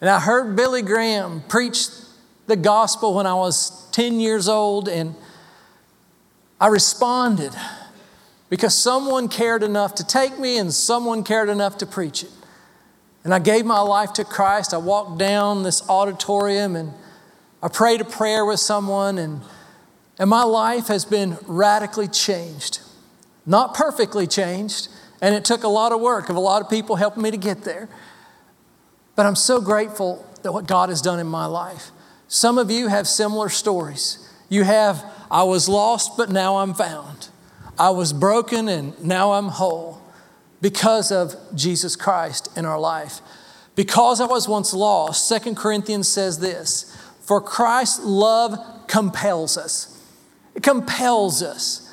And 0.00 0.08
I 0.08 0.20
heard 0.20 0.54
Billy 0.54 0.82
Graham 0.82 1.42
preach 1.48 1.88
the 2.46 2.56
gospel 2.56 3.14
when 3.14 3.26
I 3.26 3.34
was 3.34 3.88
10 3.90 4.20
years 4.20 4.48
old 4.48 4.88
and 4.88 5.14
I 6.60 6.68
responded 6.68 7.52
because 8.48 8.74
someone 8.76 9.28
cared 9.28 9.62
enough 9.62 9.96
to 9.96 10.06
take 10.06 10.38
me 10.38 10.58
and 10.58 10.72
someone 10.72 11.24
cared 11.24 11.48
enough 11.48 11.78
to 11.78 11.86
preach 11.86 12.22
it. 12.22 12.30
And 13.24 13.34
I 13.34 13.40
gave 13.40 13.66
my 13.66 13.80
life 13.80 14.12
to 14.14 14.24
Christ. 14.24 14.72
I 14.72 14.78
walked 14.78 15.18
down 15.18 15.64
this 15.64 15.86
auditorium 15.88 16.76
and 16.76 16.92
I 17.62 17.68
prayed 17.68 18.00
a 18.00 18.04
prayer 18.04 18.44
with 18.44 18.60
someone, 18.60 19.18
and, 19.18 19.40
and 20.18 20.28
my 20.28 20.42
life 20.42 20.88
has 20.88 21.04
been 21.04 21.38
radically 21.46 22.08
changed. 22.08 22.80
Not 23.46 23.74
perfectly 23.74 24.26
changed, 24.26 24.88
and 25.20 25.34
it 25.34 25.44
took 25.44 25.62
a 25.62 25.68
lot 25.68 25.92
of 25.92 26.00
work 26.00 26.28
of 26.28 26.36
a 26.36 26.40
lot 26.40 26.62
of 26.62 26.68
people 26.68 26.96
helping 26.96 27.22
me 27.22 27.30
to 27.30 27.36
get 27.36 27.62
there. 27.62 27.88
But 29.16 29.26
I'm 29.26 29.36
so 29.36 29.60
grateful 29.60 30.26
that 30.42 30.52
what 30.52 30.66
God 30.66 30.88
has 30.88 31.00
done 31.00 31.18
in 31.18 31.26
my 31.26 31.46
life. 31.46 31.90
Some 32.28 32.58
of 32.58 32.70
you 32.70 32.88
have 32.88 33.06
similar 33.06 33.48
stories. 33.48 34.28
You 34.48 34.64
have, 34.64 35.04
I 35.30 35.44
was 35.44 35.68
lost, 35.68 36.16
but 36.16 36.30
now 36.30 36.58
I'm 36.58 36.74
found. 36.74 37.28
I 37.78 37.90
was 37.90 38.12
broken, 38.12 38.68
and 38.68 39.02
now 39.02 39.32
I'm 39.32 39.48
whole 39.48 40.02
because 40.60 41.12
of 41.12 41.34
Jesus 41.54 41.96
Christ 41.96 42.48
in 42.56 42.64
our 42.64 42.78
life. 42.78 43.20
Because 43.74 44.20
I 44.20 44.26
was 44.26 44.48
once 44.48 44.74
lost, 44.74 45.28
Second 45.28 45.56
Corinthians 45.56 46.08
says 46.08 46.40
this 46.40 46.96
For 47.20 47.40
Christ's 47.40 48.04
love 48.04 48.58
compels 48.88 49.56
us. 49.56 49.97
It 50.58 50.64
compels 50.64 51.40
us. 51.40 51.88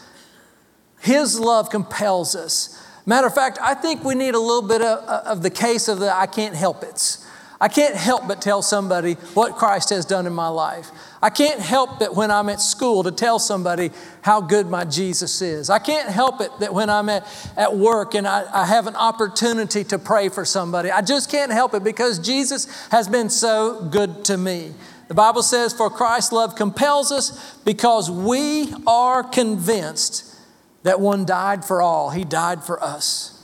His 0.99 1.39
love 1.39 1.69
compels 1.69 2.35
us. 2.35 2.83
Matter 3.05 3.27
of 3.27 3.35
fact, 3.35 3.59
I 3.61 3.75
think 3.75 4.03
we 4.03 4.15
need 4.15 4.33
a 4.33 4.39
little 4.39 4.67
bit 4.67 4.81
of, 4.81 5.03
of 5.07 5.43
the 5.43 5.51
case 5.51 5.87
of 5.87 5.99
the 5.99 6.11
I 6.11 6.25
can't 6.25 6.55
help 6.55 6.81
it. 6.81 7.19
I 7.61 7.67
can't 7.67 7.93
help 7.93 8.27
but 8.27 8.41
tell 8.41 8.63
somebody 8.63 9.13
what 9.35 9.55
Christ 9.55 9.91
has 9.91 10.03
done 10.03 10.25
in 10.25 10.33
my 10.33 10.47
life. 10.47 10.89
I 11.21 11.29
can't 11.29 11.59
help 11.59 12.01
it 12.01 12.15
when 12.15 12.31
I'm 12.31 12.49
at 12.49 12.59
school 12.59 13.03
to 13.03 13.11
tell 13.11 13.37
somebody 13.37 13.91
how 14.23 14.41
good 14.41 14.67
my 14.67 14.83
Jesus 14.83 15.43
is. 15.43 15.69
I 15.69 15.77
can't 15.77 16.09
help 16.09 16.41
it 16.41 16.49
that 16.59 16.73
when 16.73 16.89
I'm 16.89 17.07
at, 17.09 17.27
at 17.55 17.77
work 17.77 18.15
and 18.15 18.27
I, 18.27 18.45
I 18.51 18.65
have 18.65 18.87
an 18.87 18.95
opportunity 18.95 19.83
to 19.83 19.99
pray 19.99 20.29
for 20.29 20.43
somebody. 20.43 20.89
I 20.89 21.03
just 21.03 21.29
can't 21.29 21.51
help 21.51 21.75
it 21.75 21.83
because 21.83 22.17
Jesus 22.17 22.87
has 22.89 23.07
been 23.07 23.29
so 23.29 23.87
good 23.91 24.25
to 24.25 24.37
me. 24.37 24.73
The 25.07 25.13
Bible 25.13 25.43
says, 25.43 25.73
For 25.73 25.89
Christ's 25.89 26.31
love 26.31 26.55
compels 26.55 27.11
us 27.11 27.57
because 27.63 28.09
we 28.09 28.73
are 28.87 29.23
convinced 29.23 30.35
that 30.83 30.99
one 30.99 31.25
died 31.25 31.65
for 31.65 31.81
all. 31.81 32.09
He 32.09 32.23
died 32.23 32.63
for 32.63 32.81
us. 32.83 33.43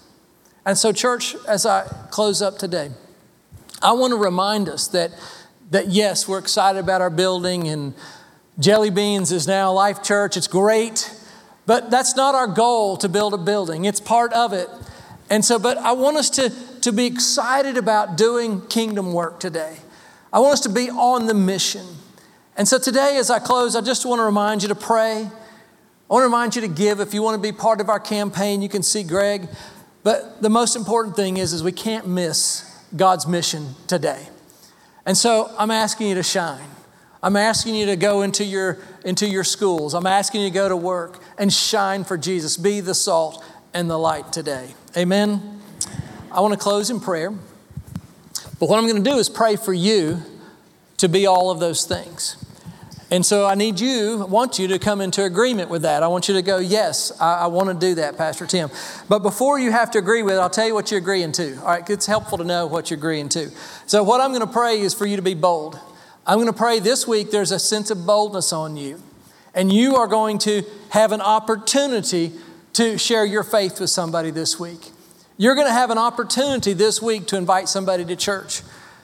And 0.65 0.77
so, 0.77 0.91
church, 0.91 1.35
as 1.47 1.65
I 1.65 1.87
close 2.11 2.41
up 2.41 2.57
today, 2.57 2.91
I 3.81 3.93
want 3.93 4.11
to 4.11 4.17
remind 4.17 4.69
us 4.69 4.87
that 4.89 5.11
that 5.71 5.87
yes, 5.87 6.27
we're 6.27 6.37
excited 6.37 6.79
about 6.79 7.01
our 7.01 7.09
building 7.09 7.67
and 7.67 7.93
Jelly 8.59 8.89
Beans 8.89 9.31
is 9.31 9.47
now 9.47 9.71
Life 9.71 10.03
Church. 10.03 10.37
It's 10.37 10.47
great, 10.47 11.09
but 11.65 11.89
that's 11.89 12.15
not 12.15 12.35
our 12.35 12.47
goal 12.47 12.97
to 12.97 13.09
build 13.09 13.33
a 13.33 13.37
building. 13.37 13.85
It's 13.85 14.01
part 14.01 14.33
of 14.33 14.53
it. 14.53 14.69
And 15.29 15.43
so, 15.43 15.57
but 15.57 15.77
I 15.77 15.93
want 15.93 16.17
us 16.17 16.29
to, 16.31 16.51
to 16.81 16.91
be 16.91 17.05
excited 17.05 17.77
about 17.77 18.17
doing 18.17 18.67
kingdom 18.67 19.13
work 19.13 19.39
today. 19.39 19.77
I 20.33 20.39
want 20.39 20.53
us 20.53 20.59
to 20.61 20.69
be 20.69 20.89
on 20.89 21.27
the 21.27 21.33
mission. 21.33 21.85
And 22.55 22.67
so 22.67 22.79
today, 22.79 23.17
as 23.17 23.29
I 23.29 23.39
close, 23.39 23.75
I 23.75 23.81
just 23.81 24.05
want 24.05 24.19
to 24.19 24.23
remind 24.23 24.61
you 24.61 24.69
to 24.69 24.75
pray. 24.75 25.23
I 25.23 26.13
want 26.13 26.21
to 26.21 26.25
remind 26.25 26.55
you 26.55 26.61
to 26.61 26.67
give. 26.67 26.99
If 26.99 27.13
you 27.13 27.21
want 27.21 27.41
to 27.41 27.41
be 27.41 27.55
part 27.55 27.81
of 27.81 27.89
our 27.89 27.99
campaign, 27.99 28.61
you 28.61 28.69
can 28.69 28.83
see 28.83 29.03
Greg. 29.03 29.47
But 30.03 30.41
the 30.41 30.49
most 30.49 30.75
important 30.75 31.15
thing 31.15 31.37
is, 31.37 31.53
is 31.53 31.63
we 31.63 31.71
can't 31.71 32.07
miss 32.07 32.67
God's 32.95 33.27
mission 33.27 33.75
today. 33.87 34.27
And 35.05 35.17
so 35.17 35.53
I'm 35.57 35.71
asking 35.71 36.07
you 36.07 36.15
to 36.15 36.23
shine. 36.23 36.67
I'm 37.23 37.35
asking 37.35 37.75
you 37.75 37.85
to 37.87 37.95
go 37.95 38.21
into 38.23 38.43
your, 38.43 38.79
into 39.05 39.27
your 39.27 39.43
schools. 39.43 39.93
I'm 39.93 40.07
asking 40.07 40.41
you 40.41 40.49
to 40.49 40.53
go 40.53 40.69
to 40.69 40.75
work 40.75 41.19
and 41.37 41.51
shine 41.51 42.03
for 42.03 42.17
Jesus. 42.17 42.57
Be 42.57 42.79
the 42.79 42.95
salt 42.95 43.43
and 43.73 43.89
the 43.89 43.97
light 43.97 44.33
today. 44.33 44.73
Amen. 44.97 45.61
I 46.31 46.39
want 46.39 46.53
to 46.53 46.59
close 46.59 46.89
in 46.89 46.99
prayer. 46.99 47.33
But 48.61 48.69
what 48.69 48.77
I'm 48.77 48.87
going 48.87 49.03
to 49.03 49.09
do 49.09 49.17
is 49.17 49.27
pray 49.27 49.55
for 49.55 49.73
you 49.73 50.21
to 50.97 51.09
be 51.09 51.25
all 51.25 51.49
of 51.49 51.59
those 51.59 51.85
things. 51.85 52.37
And 53.09 53.25
so 53.25 53.47
I 53.47 53.55
need 53.55 53.79
you, 53.79 54.21
I 54.21 54.25
want 54.25 54.59
you 54.59 54.67
to 54.67 54.77
come 54.77 55.01
into 55.01 55.23
agreement 55.23 55.71
with 55.71 55.81
that. 55.81 56.03
I 56.03 56.07
want 56.07 56.27
you 56.27 56.35
to 56.35 56.43
go, 56.43 56.59
yes, 56.59 57.11
I, 57.19 57.39
I, 57.39 57.47
want 57.47 57.69
to 57.69 57.73
do 57.73 57.95
that, 57.95 58.19
Pastor 58.19 58.45
Tim. 58.45 58.69
But 59.09 59.23
before 59.23 59.57
you 59.57 59.71
have 59.71 59.89
to 59.91 59.97
agree 59.97 60.21
with 60.21 60.35
it, 60.35 60.37
I'll 60.37 60.49
tell 60.51 60.67
you 60.67 60.75
what 60.75 60.91
you're 60.91 60.99
agreeing 60.99 61.31
to. 61.31 61.57
All 61.61 61.69
right, 61.69 61.89
it's 61.89 62.05
helpful 62.05 62.37
to 62.37 62.43
know 62.43 62.67
what 62.67 62.91
you're 62.91 62.99
agreeing 62.99 63.29
to. 63.29 63.49
So 63.87 64.03
what 64.03 64.21
I'm 64.21 64.29
going 64.29 64.45
to 64.45 64.53
pray 64.53 64.79
is 64.79 64.93
for 64.93 65.07
you 65.07 65.15
to 65.15 65.23
be 65.23 65.33
bold. 65.33 65.79
I'm 66.27 66.37
going 66.37 66.45
to 66.45 66.53
pray 66.53 66.77
this 66.77 67.07
week 67.07 67.31
there's 67.31 67.51
a 67.51 67.57
sense 67.57 67.89
of 67.89 68.05
boldness 68.05 68.53
on 68.53 68.77
you. 68.77 69.01
And 69.55 69.73
you 69.73 69.95
are 69.95 70.07
going 70.07 70.37
to 70.37 70.63
have 70.89 71.13
an 71.13 71.21
opportunity 71.21 72.31
to 72.73 72.99
share 72.99 73.25
your 73.25 73.43
faith 73.43 73.79
with 73.79 73.89
somebody 73.89 74.29
this 74.29 74.59
week. 74.59 74.91
You're 75.41 75.55
going 75.55 75.65
to 75.65 75.73
have 75.73 75.89
an 75.89 75.97
opportunity 75.97 76.73
this 76.73 77.01
week 77.01 77.25
to 77.29 77.35
invite 77.35 77.67
somebody 77.67 78.05
to 78.05 78.15
church. 78.15 78.61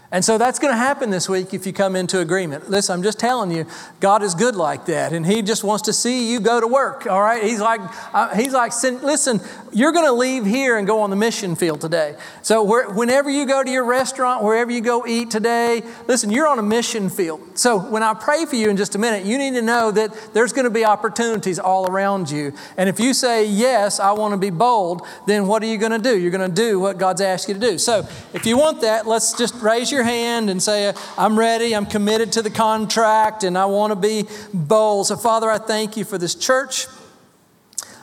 And 0.09 0.23
so 0.23 0.37
that's 0.37 0.57
going 0.57 0.71
to 0.71 0.77
happen 0.77 1.09
this 1.09 1.27
week 1.27 1.53
if 1.53 1.65
you 1.65 1.73
come 1.73 1.95
into 1.97 2.19
agreement. 2.19 2.69
Listen, 2.69 2.93
I'm 2.93 3.03
just 3.03 3.19
telling 3.19 3.51
you, 3.51 3.65
God 3.99 4.23
is 4.23 4.35
good 4.35 4.55
like 4.55 4.85
that, 4.85 5.11
and 5.11 5.25
He 5.25 5.41
just 5.41 5.65
wants 5.65 5.83
to 5.83 5.93
see 5.93 6.31
you 6.31 6.39
go 6.39 6.61
to 6.61 6.67
work. 6.67 7.05
All 7.07 7.21
right, 7.21 7.43
He's 7.43 7.59
like, 7.59 7.81
uh, 8.13 8.33
He's 8.33 8.53
like, 8.53 8.71
listen, 9.03 9.41
you're 9.73 9.91
going 9.91 10.05
to 10.05 10.13
leave 10.13 10.45
here 10.45 10.77
and 10.77 10.87
go 10.87 11.01
on 11.01 11.09
the 11.09 11.17
mission 11.17 11.55
field 11.57 11.81
today. 11.81 12.15
So 12.41 12.63
where, 12.63 12.89
whenever 12.89 13.29
you 13.29 13.45
go 13.45 13.61
to 13.63 13.69
your 13.69 13.83
restaurant, 13.83 14.43
wherever 14.43 14.71
you 14.71 14.79
go 14.79 15.05
eat 15.05 15.29
today, 15.29 15.83
listen, 16.07 16.29
you're 16.29 16.47
on 16.47 16.57
a 16.57 16.63
mission 16.63 17.09
field. 17.09 17.41
So 17.55 17.77
when 17.77 18.01
I 18.01 18.13
pray 18.13 18.45
for 18.45 18.55
you 18.55 18.69
in 18.69 18.77
just 18.77 18.95
a 18.95 18.97
minute, 18.97 19.25
you 19.25 19.37
need 19.37 19.55
to 19.55 19.61
know 19.61 19.91
that 19.91 20.33
there's 20.33 20.53
going 20.53 20.65
to 20.65 20.71
be 20.71 20.85
opportunities 20.85 21.59
all 21.59 21.91
around 21.91 22.31
you. 22.31 22.53
And 22.77 22.87
if 22.87 22.99
you 22.99 23.13
say 23.13 23.45
yes, 23.45 23.99
I 23.99 24.13
want 24.13 24.31
to 24.31 24.37
be 24.37 24.51
bold, 24.51 25.05
then 25.25 25.47
what 25.47 25.61
are 25.63 25.65
you 25.67 25.77
going 25.77 25.91
to 25.91 25.99
do? 25.99 26.17
You're 26.17 26.31
going 26.31 26.49
to 26.49 26.55
do 26.55 26.79
what 26.79 26.97
God's 26.97 27.19
asked 27.19 27.49
you 27.49 27.53
to 27.55 27.59
do. 27.59 27.77
So 27.77 28.07
if 28.33 28.45
you 28.45 28.57
want 28.57 28.79
that, 28.81 29.05
let's 29.05 29.33
just 29.33 29.53
raise 29.55 29.91
your 29.91 29.96
your 29.97 30.05
hand 30.05 30.49
and 30.49 30.61
say, 30.61 30.93
I'm 31.17 31.37
ready, 31.37 31.75
I'm 31.75 31.87
committed 31.87 32.31
to 32.33 32.41
the 32.41 32.49
contract, 32.49 33.43
and 33.43 33.57
I 33.57 33.65
want 33.65 33.91
to 33.91 33.95
be 33.95 34.25
bold. 34.53 35.07
So, 35.07 35.17
Father, 35.17 35.49
I 35.49 35.57
thank 35.57 35.97
you 35.97 36.05
for 36.05 36.17
this 36.17 36.35
church. 36.35 36.87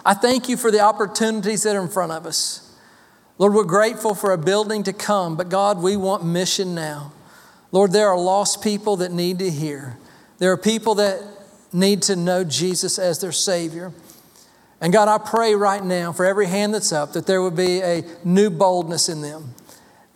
I 0.04 0.12
thank 0.12 0.48
you 0.48 0.56
for 0.56 0.70
the 0.70 0.80
opportunities 0.80 1.62
that 1.62 1.76
are 1.76 1.82
in 1.82 1.88
front 1.88 2.12
of 2.12 2.26
us. 2.26 2.60
Lord, 3.38 3.54
we're 3.54 3.64
grateful 3.64 4.14
for 4.14 4.32
a 4.32 4.38
building 4.38 4.82
to 4.82 4.92
come, 4.92 5.36
but 5.36 5.48
God, 5.48 5.80
we 5.80 5.96
want 5.96 6.24
mission 6.24 6.74
now. 6.74 7.12
Lord, 7.72 7.92
there 7.92 8.08
are 8.08 8.18
lost 8.18 8.62
people 8.62 8.96
that 8.96 9.12
need 9.12 9.38
to 9.38 9.50
hear. 9.50 9.96
There 10.38 10.52
are 10.52 10.56
people 10.56 10.96
that 10.96 11.22
need 11.72 12.02
to 12.02 12.16
know 12.16 12.44
Jesus 12.44 12.98
as 12.98 13.20
their 13.20 13.32
Savior. 13.32 13.92
And 14.80 14.92
God, 14.92 15.08
I 15.08 15.18
pray 15.18 15.54
right 15.54 15.82
now 15.82 16.12
for 16.12 16.24
every 16.24 16.46
hand 16.46 16.74
that's 16.74 16.92
up 16.92 17.12
that 17.14 17.26
there 17.26 17.40
would 17.40 17.56
be 17.56 17.80
a 17.80 18.04
new 18.24 18.50
boldness 18.50 19.08
in 19.08 19.22
them 19.22 19.54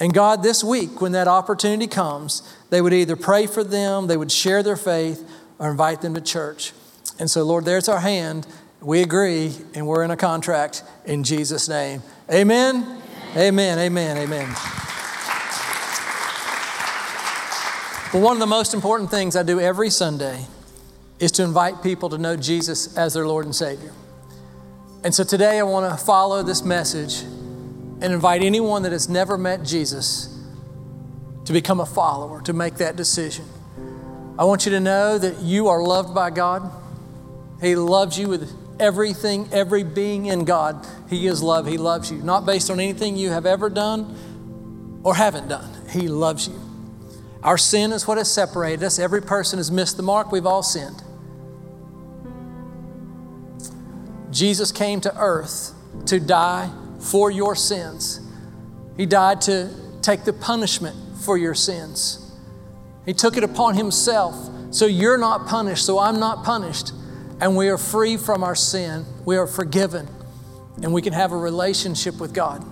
And 0.01 0.15
God, 0.15 0.43
this 0.43 0.63
week, 0.63 1.01
when 1.01 1.13
that 1.13 1.27
opportunity 1.27 1.89
comes, 1.89 2.43
they 2.71 2.81
would 2.81 2.93
either 2.93 3.17
pray 3.17 3.47
for 3.47 3.65
them, 3.65 4.07
they 4.07 4.17
would 4.17 4.31
share 4.31 4.63
their 4.63 4.77
faith, 4.77 5.29
or 5.59 5.71
invite 5.71 6.03
them 6.03 6.15
to 6.15 6.21
church. 6.21 6.73
And 7.19 7.29
so, 7.31 7.43
Lord, 7.43 7.65
there's 7.65 7.89
our 7.89 8.01
hand. 8.01 8.47
We 8.81 9.03
agree, 9.03 9.53
and 9.75 9.89
we're 9.89 10.05
in 10.05 10.13
a 10.13 10.17
contract 10.17 10.85
in 11.05 11.25
Jesus' 11.25 11.69
name. 11.69 12.03
Amen. 12.33 13.03
Amen. 13.37 13.79
Amen. 13.79 14.17
Amen. 14.19 14.55
Well, 18.15 18.23
one 18.23 18.37
of 18.37 18.41
the 18.41 18.47
most 18.47 18.73
important 18.73 19.11
things 19.11 19.35
I 19.35 19.43
do 19.43 19.59
every 19.59 19.91
Sunday 19.91 20.47
is 21.19 21.33
to 21.33 21.43
invite 21.43 21.83
people 21.83 22.09
to 22.11 22.19
know 22.19 22.37
Jesus 22.37 22.97
as 22.97 23.15
their 23.15 23.27
Lord 23.27 23.45
and 23.45 23.55
Savior. 23.55 23.93
And 25.03 25.15
so 25.15 25.25
today 25.25 25.59
I 25.59 25.63
want 25.65 25.91
to 25.91 26.05
follow 26.05 26.43
this 26.43 26.63
message 26.63 27.25
and 28.01 28.13
invite 28.13 28.43
anyone 28.43 28.83
that 28.83 28.93
has 28.93 29.09
never 29.09 29.37
met 29.37 29.65
Jesus 29.65 30.35
to 31.45 31.53
become 31.53 31.81
a 31.81 31.87
follower, 31.87 32.41
to 32.43 32.53
make 32.53 32.75
that 32.75 32.95
decision. 32.97 33.45
I 34.39 34.45
want 34.45 34.67
you 34.67 34.73
to 34.73 34.81
know 34.81 35.19
that 35.19 35.41
you 35.41 35.69
are 35.69 35.83
loved 35.83 36.15
by 36.15 36.31
God. 36.31 36.71
He 37.61 37.75
loves 37.75 38.19
you 38.19 38.29
with 38.29 38.53
everything, 38.79 39.49
every 39.51 39.83
being 39.83 40.27
in 40.27 40.45
God. 40.45 40.87
He 41.11 41.27
is 41.27 41.43
love. 41.43 41.67
He 41.67 41.79
loves 41.79 42.11
you, 42.11 42.19
not 42.19 42.47
based 42.47 42.71
on 42.71 42.79
anything 42.79 43.17
you 43.17 43.31
have 43.31 43.47
ever 43.47 43.69
done 43.69 45.01
or 45.03 45.15
haven't 45.15 45.49
done. 45.49 45.69
He 45.91 46.07
loves 46.07 46.47
you. 46.47 46.61
Our 47.43 47.59
sin 47.59 47.93
is 47.93 48.07
what 48.07 48.19
has 48.19 48.33
separated 48.33 48.85
us. 48.85 48.99
Every 48.99 49.23
person 49.23 49.59
has 49.59 49.71
missed 49.71 49.97
the 49.97 50.03
mark. 50.03 50.31
We've 50.31 50.47
all 50.47 50.63
sinned. 50.63 51.03
Jesus 54.31 54.71
came 54.71 55.01
to 55.01 55.17
earth 55.17 55.73
to 56.07 56.21
die 56.21 56.71
for 56.99 57.31
your 57.31 57.55
sins. 57.55 58.21
He 58.97 59.07
died 59.07 59.41
to 59.43 59.71
take 60.03 60.25
the 60.25 60.33
punishment 60.33 60.97
for 61.19 61.37
your 61.37 61.55
sins. 61.55 62.33
He 63.07 63.15
took 63.15 63.37
it 63.37 63.45
upon 63.45 63.75
Himself. 63.75 64.37
So 64.71 64.87
you're 64.87 65.19
not 65.19 65.47
punished, 65.47 65.85
so 65.85 65.99
I'm 65.99 66.21
not 66.21 66.45
punished. 66.45 66.93
And 67.41 67.57
we 67.57 67.69
are 67.69 67.79
free 67.79 68.17
from 68.17 68.43
our 68.43 68.55
sin. 68.55 69.07
We 69.25 69.37
are 69.37 69.47
forgiven. 69.47 70.09
And 70.83 70.93
we 70.93 71.03
can 71.03 71.13
have 71.13 71.33
a 71.33 71.37
relationship 71.37 72.21
with 72.21 72.35
God. 72.35 72.65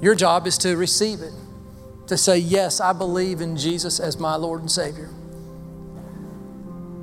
Your 0.00 0.14
job 0.14 0.46
is 0.46 0.58
to 0.58 0.76
receive 0.76 1.20
it, 1.20 1.32
to 2.08 2.16
say, 2.16 2.38
Yes, 2.38 2.80
I 2.80 2.92
believe 2.92 3.40
in 3.40 3.56
Jesus 3.56 4.00
as 4.00 4.18
my 4.18 4.34
Lord 4.34 4.60
and 4.60 4.70
Savior. 4.70 5.10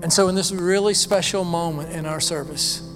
And 0.01 0.11
so, 0.11 0.27
in 0.27 0.35
this 0.35 0.51
really 0.51 0.93
special 0.93 1.43
moment 1.43 1.91
in 1.93 2.05
our 2.05 2.19
service, 2.19 2.88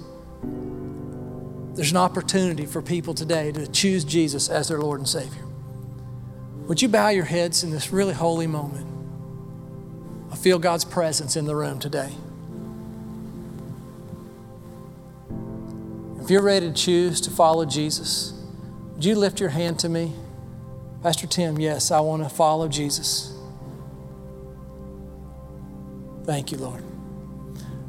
there's 1.74 1.90
an 1.90 1.96
opportunity 1.96 2.66
for 2.66 2.80
people 2.80 3.14
today 3.14 3.50
to 3.52 3.66
choose 3.66 4.04
Jesus 4.04 4.48
as 4.48 4.68
their 4.68 4.78
Lord 4.78 5.00
and 5.00 5.08
Savior. 5.08 5.44
Would 6.66 6.80
you 6.80 6.88
bow 6.88 7.08
your 7.08 7.24
heads 7.24 7.64
in 7.64 7.70
this 7.70 7.92
really 7.92 8.14
holy 8.14 8.46
moment? 8.46 8.86
I 10.30 10.36
feel 10.36 10.58
God's 10.58 10.84
presence 10.84 11.36
in 11.36 11.44
the 11.46 11.54
room 11.54 11.78
today. 11.78 12.12
If 16.20 16.30
you're 16.30 16.42
ready 16.42 16.68
to 16.68 16.72
choose 16.72 17.20
to 17.22 17.30
follow 17.30 17.64
Jesus, 17.66 18.32
would 18.94 19.04
you 19.04 19.14
lift 19.14 19.40
your 19.40 19.50
hand 19.50 19.78
to 19.80 19.88
me? 19.88 20.12
Pastor 21.02 21.26
Tim, 21.26 21.58
yes, 21.58 21.90
I 21.90 22.00
want 22.00 22.22
to 22.22 22.30
follow 22.30 22.66
Jesus. 22.66 23.36
Thank 26.24 26.50
you, 26.50 26.56
Lord. 26.56 26.82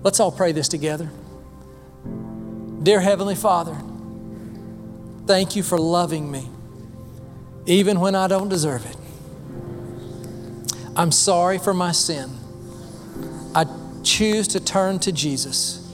Let's 0.03 0.19
all 0.19 0.31
pray 0.31 0.51
this 0.51 0.67
together. 0.67 1.09
Dear 2.85 2.99
Heavenly 2.99 3.33
Father, 3.33 3.75
thank 5.25 5.55
you 5.55 5.63
for 5.63 5.75
loving 5.75 6.31
me, 6.31 6.47
even 7.65 7.99
when 7.99 8.13
I 8.13 8.27
don't 8.27 8.47
deserve 8.47 8.85
it. 8.85 8.95
I'm 10.95 11.11
sorry 11.11 11.57
for 11.57 11.73
my 11.73 11.91
sin. 11.91 12.29
I 13.55 13.65
choose 14.03 14.47
to 14.49 14.59
turn 14.59 14.99
to 14.99 15.11
Jesus. 15.11 15.91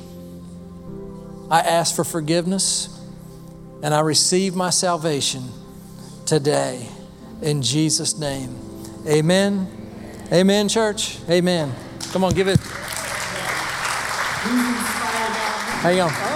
I 1.50 1.62
ask 1.62 1.96
for 1.96 2.04
forgiveness 2.04 2.90
and 3.82 3.94
I 3.94 4.02
receive 4.02 4.54
my 4.54 4.70
salvation 4.70 5.48
today. 6.26 6.86
In 7.42 7.62
Jesus' 7.62 8.20
name. 8.20 8.54
Amen. 9.08 9.66
Amen, 10.30 10.68
church. 10.68 11.20
Amen. 11.30 11.74
Come 12.12 12.26
on, 12.26 12.34
give 12.34 12.50
it. 12.50 12.60
You 15.86 15.96
going? 15.96 16.31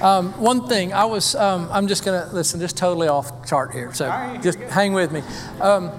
Um, 0.00 0.32
one 0.40 0.68
thing, 0.68 0.92
I 0.92 1.04
was, 1.04 1.34
um, 1.34 1.68
I'm 1.70 1.86
just 1.86 2.04
going 2.04 2.20
to 2.20 2.34
listen, 2.34 2.60
just 2.60 2.76
totally 2.76 3.08
off 3.08 3.46
chart 3.46 3.72
here. 3.72 3.92
So 3.94 4.08
right, 4.08 4.42
just 4.42 4.58
hang 4.58 4.92
with 4.92 5.12
me. 5.12 5.22
Um, 5.60 5.90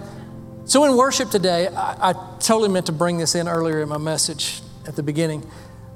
so 0.65 0.83
in 0.83 0.97
worship 0.97 1.29
today, 1.29 1.67
I, 1.67 2.09
I, 2.09 2.13
totally 2.39 2.69
meant 2.69 2.87
to 2.87 2.91
bring 2.91 3.17
this 3.17 3.35
in 3.35 3.47
earlier 3.47 3.81
in 3.81 3.89
my 3.89 3.97
message 3.97 4.61
at 4.87 4.95
the 4.95 5.03
beginning. 5.03 5.49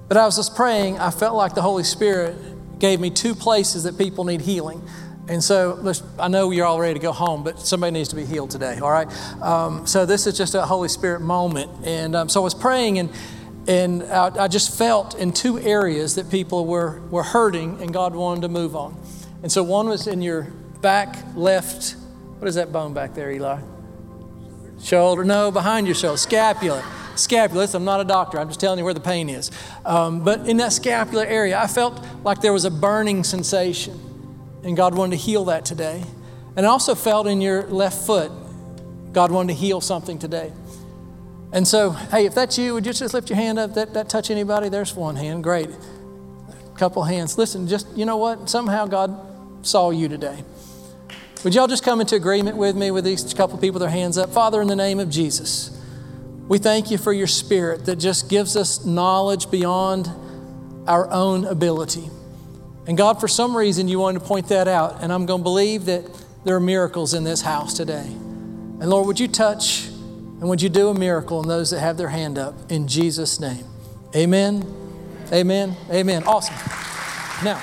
But 0.08 0.18
I 0.18 0.26
was 0.26 0.38
just 0.38 0.56
praying, 0.56 1.00
I 1.00 1.12
felt 1.12 1.36
like 1.36 1.56
the 1.56 1.62
Holy 1.62 1.84
Spirit 1.84 2.36
gave 2.80 3.00
me 3.00 3.10
two 3.10 3.36
places 3.36 3.84
that 3.84 3.97
people 3.97 4.24
need 4.24 4.41
healing. 4.41 4.82
And 5.28 5.43
so 5.43 5.93
I 6.18 6.28
know 6.28 6.50
you're 6.50 6.66
all 6.66 6.80
ready 6.80 6.95
to 6.95 7.00
go 7.00 7.12
home, 7.12 7.43
but 7.43 7.60
somebody 7.60 7.91
needs 7.91 8.10
to 8.10 8.16
be 8.16 8.26
healed 8.26 8.50
today, 8.50 8.80
all 8.80 8.89
right? 8.89 9.08
Um, 9.43 9.86
so 9.86 10.06
this 10.06 10.26
is 10.26 10.36
just 10.36 10.56
a 10.56 10.64
Holy 10.64 10.89
Spirit 10.89 11.22
moment. 11.22 11.70
And 11.84 12.16
um, 12.16 12.30
so 12.30 12.41
I 12.41 12.43
was 12.43 12.56
praying, 12.56 12.97
and 12.97 13.12
and 13.68 14.03
I, 14.03 14.45
I, 14.45 14.47
just 14.47 14.78
felt 14.78 15.16
in 15.16 15.32
two 15.32 15.60
areas 15.60 16.16
that 16.16 16.32
people 16.32 16.66
were, 16.66 17.01
were 17.12 17.24
hurting 17.24 17.82
and 17.82 17.93
God 17.93 18.16
wanted 18.16 18.41
to 18.41 18.49
move 18.49 18.76
on. 18.76 18.99
And 19.43 19.51
so 19.51 19.64
one 19.64 19.88
was 19.88 20.07
in 20.07 20.22
your 20.22 20.43
back 20.82 21.18
left, 21.36 21.95
what 22.39 22.47
is 22.47 22.55
that 22.55 22.72
bone 22.72 22.93
back 22.93 23.14
there, 23.14 23.32
Eli? 23.32 23.60
Shoulder, 24.82 25.24
no, 25.24 25.51
behind 25.51 25.88
your 25.88 25.95
shoulder, 25.95 26.18
scapula. 26.18 26.84
Scapula, 27.16 27.68
I'm 27.74 27.84
not 27.84 27.99
a 27.99 28.05
doctor, 28.05 28.39
I'm 28.39 28.47
just 28.47 28.62
telling 28.62 28.80
you 28.80 28.86
where 28.86 28.93
the 28.93 29.01
pain 29.01 29.30
is. 29.30 29.51
Um, 29.86 30.24
but 30.24 30.47
in 30.47 30.57
that 30.57 30.72
scapular 30.72 31.26
area, 31.26 31.60
I 31.60 31.68
felt 31.68 32.01
like 32.24 32.39
there 32.41 32.53
was 32.53 32.64
a 32.64 32.72
burning 32.72 33.24
sensation, 33.26 33.99
and 34.64 34.78
God 34.78 34.95
wanted 34.95 35.18
to 35.18 35.22
heal 35.22 35.45
that 35.45 35.66
today. 35.66 36.03
And 36.55 36.66
I 36.66 36.70
also 36.70 36.95
felt 36.95 37.28
in 37.28 37.41
your 37.41 37.64
left 37.64 38.05
foot, 38.05 38.32
God 39.12 39.32
wanted 39.32 39.53
to 39.53 39.60
heal 39.60 39.82
something 39.82 40.18
today. 40.18 40.53
And 41.52 41.68
so, 41.68 41.91
hey, 41.91 42.26
if 42.26 42.36
that's 42.36 42.58
you, 42.58 42.76
would 42.76 42.86
you 42.86 42.93
just 42.93 43.14
lift 43.14 43.30
your 43.30 43.38
hand 43.38 43.58
up? 43.58 43.74
That, 43.74 43.93
that 43.93 44.10
touch 44.10 44.30
anybody? 44.30 44.70
There's 44.70 44.93
one 44.93 45.16
hand. 45.16 45.43
Great. 45.43 45.70
A 45.70 46.78
couple 46.78 47.04
hands. 47.04 47.38
Listen, 47.38 47.68
just, 47.68 47.88
you 47.95 48.06
know 48.06 48.18
what? 48.18 48.50
Somehow 48.50 48.86
God 48.86 49.66
saw 49.66 49.89
you 49.89 50.08
today. 50.08 50.43
Would 51.43 51.56
y'all 51.56 51.68
just 51.68 51.84
come 51.84 52.02
into 52.02 52.16
agreement 52.16 52.58
with 52.58 52.76
me 52.76 52.91
with 52.91 53.06
these 53.06 53.34
couple 53.34 53.58
people 53.58 53.80
their 53.80 53.89
hands 53.89 54.18
up? 54.18 54.30
Father, 54.30 54.62
in 54.62 54.68
the 54.68 54.76
name 54.76 55.00
of 55.00 55.10
Jesus, 55.10 55.76
we 56.47 56.58
thank 56.58 56.91
you 56.91 56.97
for 56.97 57.14
your 57.14 57.28
spirit 57.28 57.86
that 57.86 57.95
just 57.95 58.30
gives 58.30 58.56
us 58.56 58.86
knowledge 58.86 59.50
beyond 59.50 60.10
our 60.88 61.10
own 61.10 61.45
ability. 61.45 62.10
And 62.88 62.97
God, 62.97 63.20
for 63.20 63.28
some 63.28 63.56
reason, 63.56 63.88
you 63.88 64.00
wanted 64.00 64.20
to 64.20 64.26
point 64.26 64.50
that 64.50 64.68
out. 64.68 65.02
And 65.02 65.14
I'm 65.14 65.26
going 65.26 65.39
to 65.39 65.43
believe 65.43 65.86
that 65.86 66.04
there 66.43 66.56
are 66.56 66.60
miracles 66.60 67.14
in 67.14 67.24
this 67.24 67.41
house 67.41 67.74
today. 67.74 68.06
And 68.06 68.89
Lord, 68.89 69.08
would 69.08 69.20
you 69.20 69.28
touch 69.28 69.89
and 70.40 70.50
would 70.50 70.62
you 70.62 70.70
do 70.70 70.90
a 70.90 70.94
miracle 70.94 71.42
in 71.42 71.48
those 71.48 71.72
that 71.72 71.80
have 71.80 71.98
their 71.98 72.10
hand 72.10 72.38
up 72.38 72.54
in 72.72 72.88
Jesus' 72.88 73.40
name? 73.40 73.66
Amen. 74.16 74.64
Amen. 75.32 75.76
Amen. 75.92 76.24
Awesome. 76.24 76.56
Now, 77.44 77.62